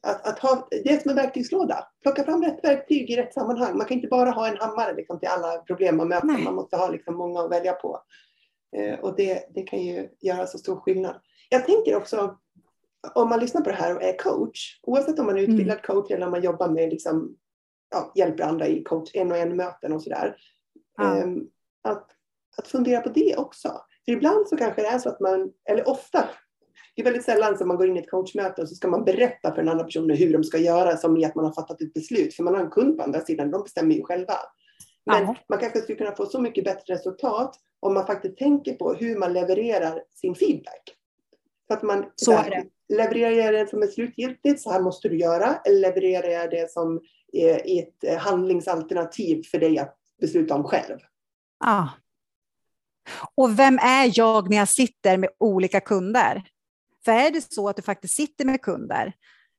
[0.03, 1.89] att, att, ha, det är som en verktygslåda.
[2.03, 3.77] Plocka fram rätt verktyg i rätt sammanhang.
[3.77, 6.27] Man kan inte bara ha en hammare liksom, till alla problem man möter.
[6.27, 6.45] Nej.
[6.45, 8.03] Man måste ha liksom, många att välja på.
[8.77, 11.17] Eh, och det, det kan ju göra så stor skillnad.
[11.49, 12.37] Jag tänker också,
[13.15, 15.51] om man lyssnar på det här och är coach, oavsett om man är mm.
[15.51, 15.87] utbildad mm.
[15.87, 17.37] coach eller om man jobbar med liksom,
[17.91, 20.37] ja, hjälper andra i coach, en och en möten och sådär.
[20.97, 21.23] Ja.
[21.23, 21.51] Um,
[21.83, 22.11] att,
[22.57, 23.81] att fundera på det också.
[24.05, 26.29] För ibland så kanske det är så att man, eller ofta,
[26.95, 29.05] det är väldigt sällan som man går in i ett coachmöte och så ska man
[29.05, 31.83] berätta för den andra personen hur de ska göra som i att man har fattat
[31.83, 32.35] ett beslut.
[32.35, 34.35] För man har en kund på andra sidan, de bestämmer ju själva.
[35.07, 35.37] Men ja.
[35.49, 39.19] man kanske skulle kunna få så mycket bättre resultat om man faktiskt tänker på hur
[39.19, 40.97] man levererar sin feedback.
[41.69, 42.95] Så att man så är det.
[42.97, 46.71] levererar jag det som är slutgiltigt, så här måste du göra, eller levererar jag det
[46.71, 47.01] som
[47.65, 50.99] ett handlingsalternativ för dig att besluta om själv?
[51.65, 51.91] Ja.
[53.35, 56.43] Och vem är jag när jag sitter med olika kunder?
[57.05, 59.13] För är det så att du faktiskt sitter med kunder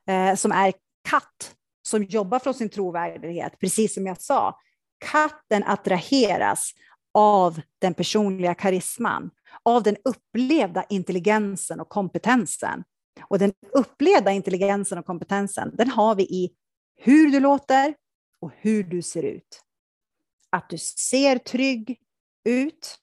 [0.10, 0.74] eh, som är
[1.10, 1.56] katt,
[1.88, 4.60] som jobbar från sin trovärdighet, precis som jag sa,
[5.06, 6.72] katten attraheras
[7.14, 9.30] av den personliga karisman,
[9.64, 12.84] av den upplevda intelligensen och kompetensen.
[13.22, 16.54] Och den upplevda intelligensen och kompetensen, den har vi i
[16.96, 17.96] hur du låter
[18.42, 19.62] och hur du ser ut.
[20.58, 22.00] Att du ser trygg
[22.46, 22.98] ut,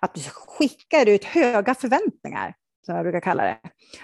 [0.00, 2.54] att du skickar ut höga förväntningar,
[2.86, 3.58] som jag brukar kalla det.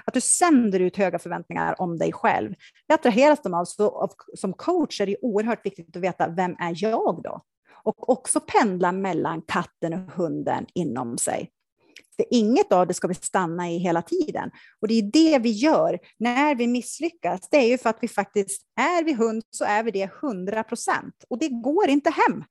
[0.05, 2.55] Att du sänder ut höga förväntningar om dig själv.
[2.89, 6.73] Det attraheras de alltså av, som coach är det oerhört viktigt att veta, vem är
[6.77, 7.43] jag då?
[7.83, 11.51] Och också pendla mellan katten och hunden inom sig.
[12.17, 14.51] För inget av det ska vi stanna i hela tiden.
[14.81, 17.49] Och det är det vi gör när vi misslyckas.
[17.51, 20.63] Det är ju för att vi faktiskt, är vi hund så är vi det 100
[20.63, 21.25] procent.
[21.29, 22.45] Och det går inte hem.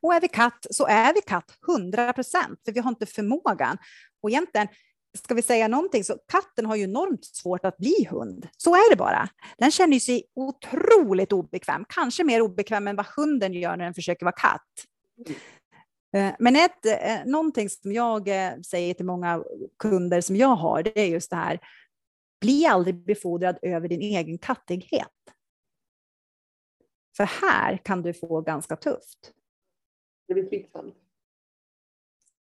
[0.00, 3.78] Och är vi katt så är vi katt 100 procent, för vi har inte förmågan.
[4.22, 4.68] Och egentligen,
[5.18, 8.48] ska vi säga någonting, så katten har ju enormt svårt att bli hund.
[8.56, 9.28] Så är det bara.
[9.58, 14.24] Den känner sig otroligt obekväm, kanske mer obekväm än vad hunden gör när den försöker
[14.26, 14.62] vara katt.
[16.16, 19.44] Eh, men ett, eh, någonting som jag eh, säger till många
[19.78, 21.60] kunder som jag har, det är just det här,
[22.40, 25.08] bli aldrig befordrad över din egen kattighet.
[27.16, 29.32] För här kan du få ganska tufft.
[30.28, 30.94] Det blir slitsamt.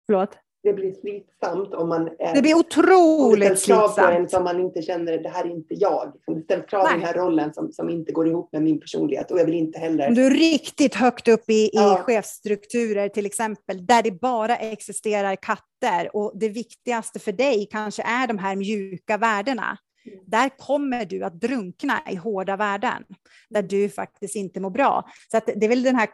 [0.07, 0.39] Förlåt?
[0.63, 2.35] Det blir slitsamt om man är...
[2.35, 3.97] Det blir otroligt slitsamt.
[3.97, 6.13] på en som man inte känner, det här är inte jag.
[6.27, 9.31] Det ställs krav i den här rollen som, som inte går ihop med min personlighet
[9.31, 10.11] och jag vill inte heller...
[10.11, 11.99] Du är riktigt högt upp i, ja.
[11.99, 18.03] i chefsstrukturer till exempel, där det bara existerar katter och det viktigaste för dig kanske
[18.03, 19.79] är de här mjuka värdena.
[20.27, 23.05] Där kommer du att drunkna i hårda värden,
[23.51, 25.11] där du faktiskt inte mår bra.
[25.31, 26.09] Så det är väl den här,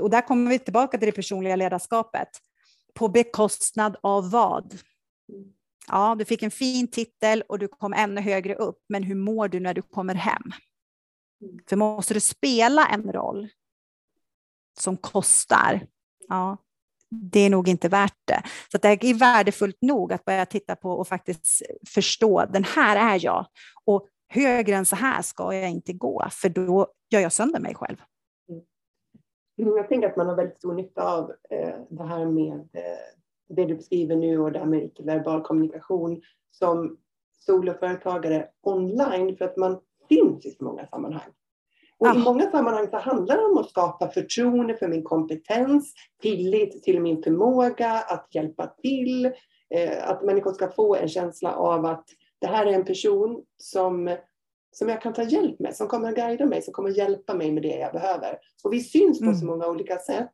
[0.00, 2.28] och där kommer vi tillbaka till det personliga ledarskapet.
[2.94, 4.78] På bekostnad av vad?
[5.88, 9.48] Ja, du fick en fin titel och du kom ännu högre upp, men hur mår
[9.48, 10.42] du när du kommer hem?
[11.68, 13.48] För måste du spela en roll
[14.78, 15.86] som kostar,
[16.28, 16.56] ja,
[17.10, 18.42] det är nog inte värt det.
[18.72, 23.24] Så det är värdefullt nog att börja titta på och faktiskt förstå, den här är
[23.24, 23.46] jag.
[23.84, 27.74] Och högre än så här ska jag inte gå, för då gör jag sönder mig
[27.74, 27.96] själv.
[28.48, 29.76] Mm.
[29.76, 32.98] Jag tänker att man har väldigt stor nytta av eh, det här med eh,
[33.48, 36.98] det du beskriver nu och det här med icke-verbal kommunikation som
[37.38, 41.30] soloföretagare online för att man finns i så många sammanhang.
[41.98, 42.14] Och ja.
[42.14, 47.00] i många sammanhang så handlar det om att skapa förtroende för min kompetens, tillit till
[47.00, 49.26] min förmåga att hjälpa till,
[49.74, 52.04] eh, att människor ska få en känsla av att
[52.40, 54.16] det här är en person som,
[54.72, 57.34] som jag kan ta hjälp med, som kommer att guida mig, som kommer att hjälpa
[57.34, 58.38] mig med det jag behöver.
[58.64, 59.36] Och vi syns på mm.
[59.36, 60.32] så många olika sätt.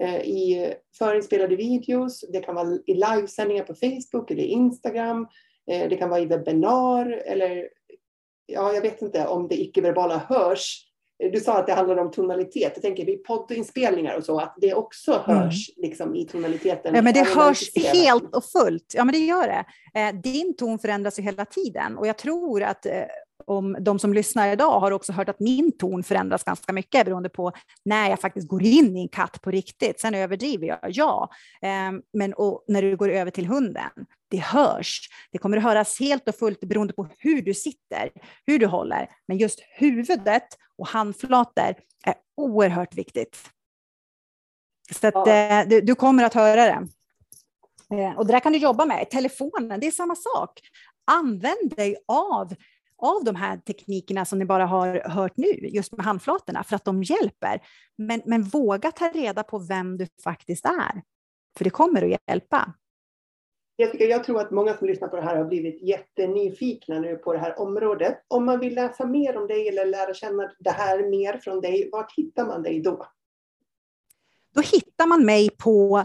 [0.00, 5.26] Eh, I förinspelade videos, det kan vara i livesändningar på Facebook eller Instagram,
[5.70, 7.68] eh, det kan vara i webbinar eller
[8.46, 10.91] ja, jag vet inte om det icke-verbala hörs.
[11.32, 12.72] Du sa att det handlade om tonalitet.
[12.74, 15.24] Jag tänker vid poddinspelningar och så, att det också mm.
[15.24, 15.88] hörs mm.
[15.88, 16.94] liksom, i tonaliteten.
[16.94, 18.94] Ja, men det hörs helt och fullt.
[18.96, 19.64] Ja, men det gör det.
[20.00, 22.86] Eh, din ton förändras ju hela tiden och jag tror att
[23.46, 27.28] om de som lyssnar idag har också hört att min ton förändras ganska mycket beroende
[27.28, 27.52] på
[27.84, 30.00] när jag faktiskt går in i en katt på riktigt.
[30.00, 31.30] Sen överdriver jag, ja.
[31.62, 32.34] Ehm, men
[32.68, 33.90] när du går över till hunden,
[34.30, 35.08] det hörs.
[35.32, 38.10] Det kommer att höras helt och fullt beroende på hur du sitter,
[38.46, 39.08] hur du håller.
[39.28, 40.46] Men just huvudet
[40.78, 41.74] och handflator
[42.04, 43.50] är oerhört viktigt.
[44.90, 45.28] Så att, ja.
[45.28, 46.88] Eh, du, du, kommer att höra det.
[47.96, 49.10] Eh, och det där kan du jobba med.
[49.10, 50.60] Telefonen, det är samma sak.
[51.04, 52.54] Använd dig av
[53.02, 56.84] av de här teknikerna som ni bara har hört nu, just med handflatorna, för att
[56.84, 57.60] de hjälper.
[57.98, 61.02] Men, men våga ta reda på vem du faktiskt är,
[61.58, 62.74] för det kommer att hjälpa.
[63.78, 67.32] Jessica, jag tror att många som lyssnar på det här har blivit jättenyfikna nu på
[67.32, 68.24] det här området.
[68.28, 71.88] Om man vill läsa mer om dig eller lära känna det här mer från dig,
[71.92, 73.06] vart hittar man dig då?
[74.54, 76.04] Då hittar man mig på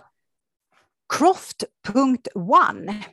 [1.17, 3.03] croft.one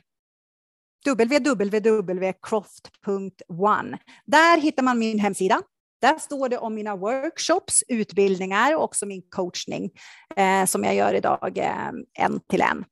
[1.13, 3.97] www.croft.one.
[4.25, 5.61] Där hittar man min hemsida.
[6.01, 9.91] Där står det om mina workshops, utbildningar och också min coachning
[10.35, 12.85] eh, som jag gör idag eh, en till en.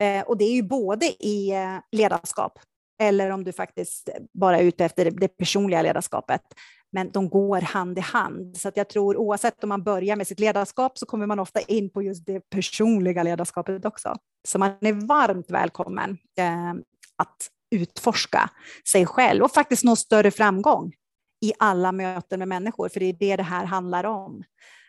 [0.00, 2.58] Eh, och det är ju både i eh, ledarskap
[3.00, 6.42] eller om du faktiskt bara är ute efter det personliga ledarskapet.
[6.92, 8.56] Men de går hand i hand.
[8.56, 11.60] Så att jag tror oavsett om man börjar med sitt ledarskap så kommer man ofta
[11.60, 14.16] in på just det personliga ledarskapet också.
[14.48, 16.70] Så man är varmt välkommen eh,
[17.16, 18.50] att utforska
[18.92, 20.92] sig själv och faktiskt nå större framgång
[21.40, 24.44] i alla möten med människor, för det är det det här handlar om.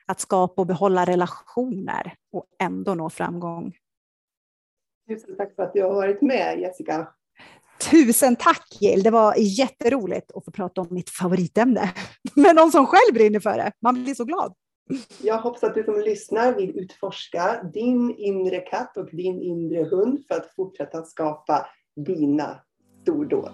[0.05, 3.73] Att skapa och behålla relationer och ändå nå framgång.
[5.07, 7.07] Tusen tack för att du har varit med, Jessica.
[7.91, 11.93] Tusen tack Jill, det var jätteroligt att få prata om mitt favoritämne
[12.35, 13.71] med någon som själv brinner för det.
[13.81, 14.53] Man blir så glad.
[15.21, 20.23] Jag hoppas att du som lyssnar vill utforska din inre katt och din inre hund
[20.27, 21.65] för att fortsätta skapa
[22.05, 22.61] dina
[23.01, 23.51] Stor då.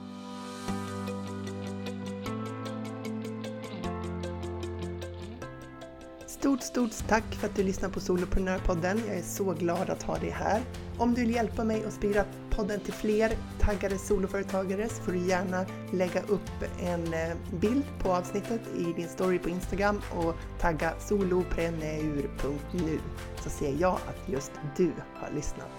[6.27, 9.01] Stort, stort tack för att du lyssnar på Soloprenörpodden.
[9.07, 10.61] Jag är så glad att ha dig här.
[10.97, 15.27] Om du vill hjälpa mig att sprida podden till fler taggade soloföretagare så får du
[15.27, 20.93] gärna lägga upp en eh, bild på avsnittet i din story på Instagram och tagga
[20.99, 22.99] solopreneur.nu
[23.43, 25.69] så ser jag att just du har lyssnat.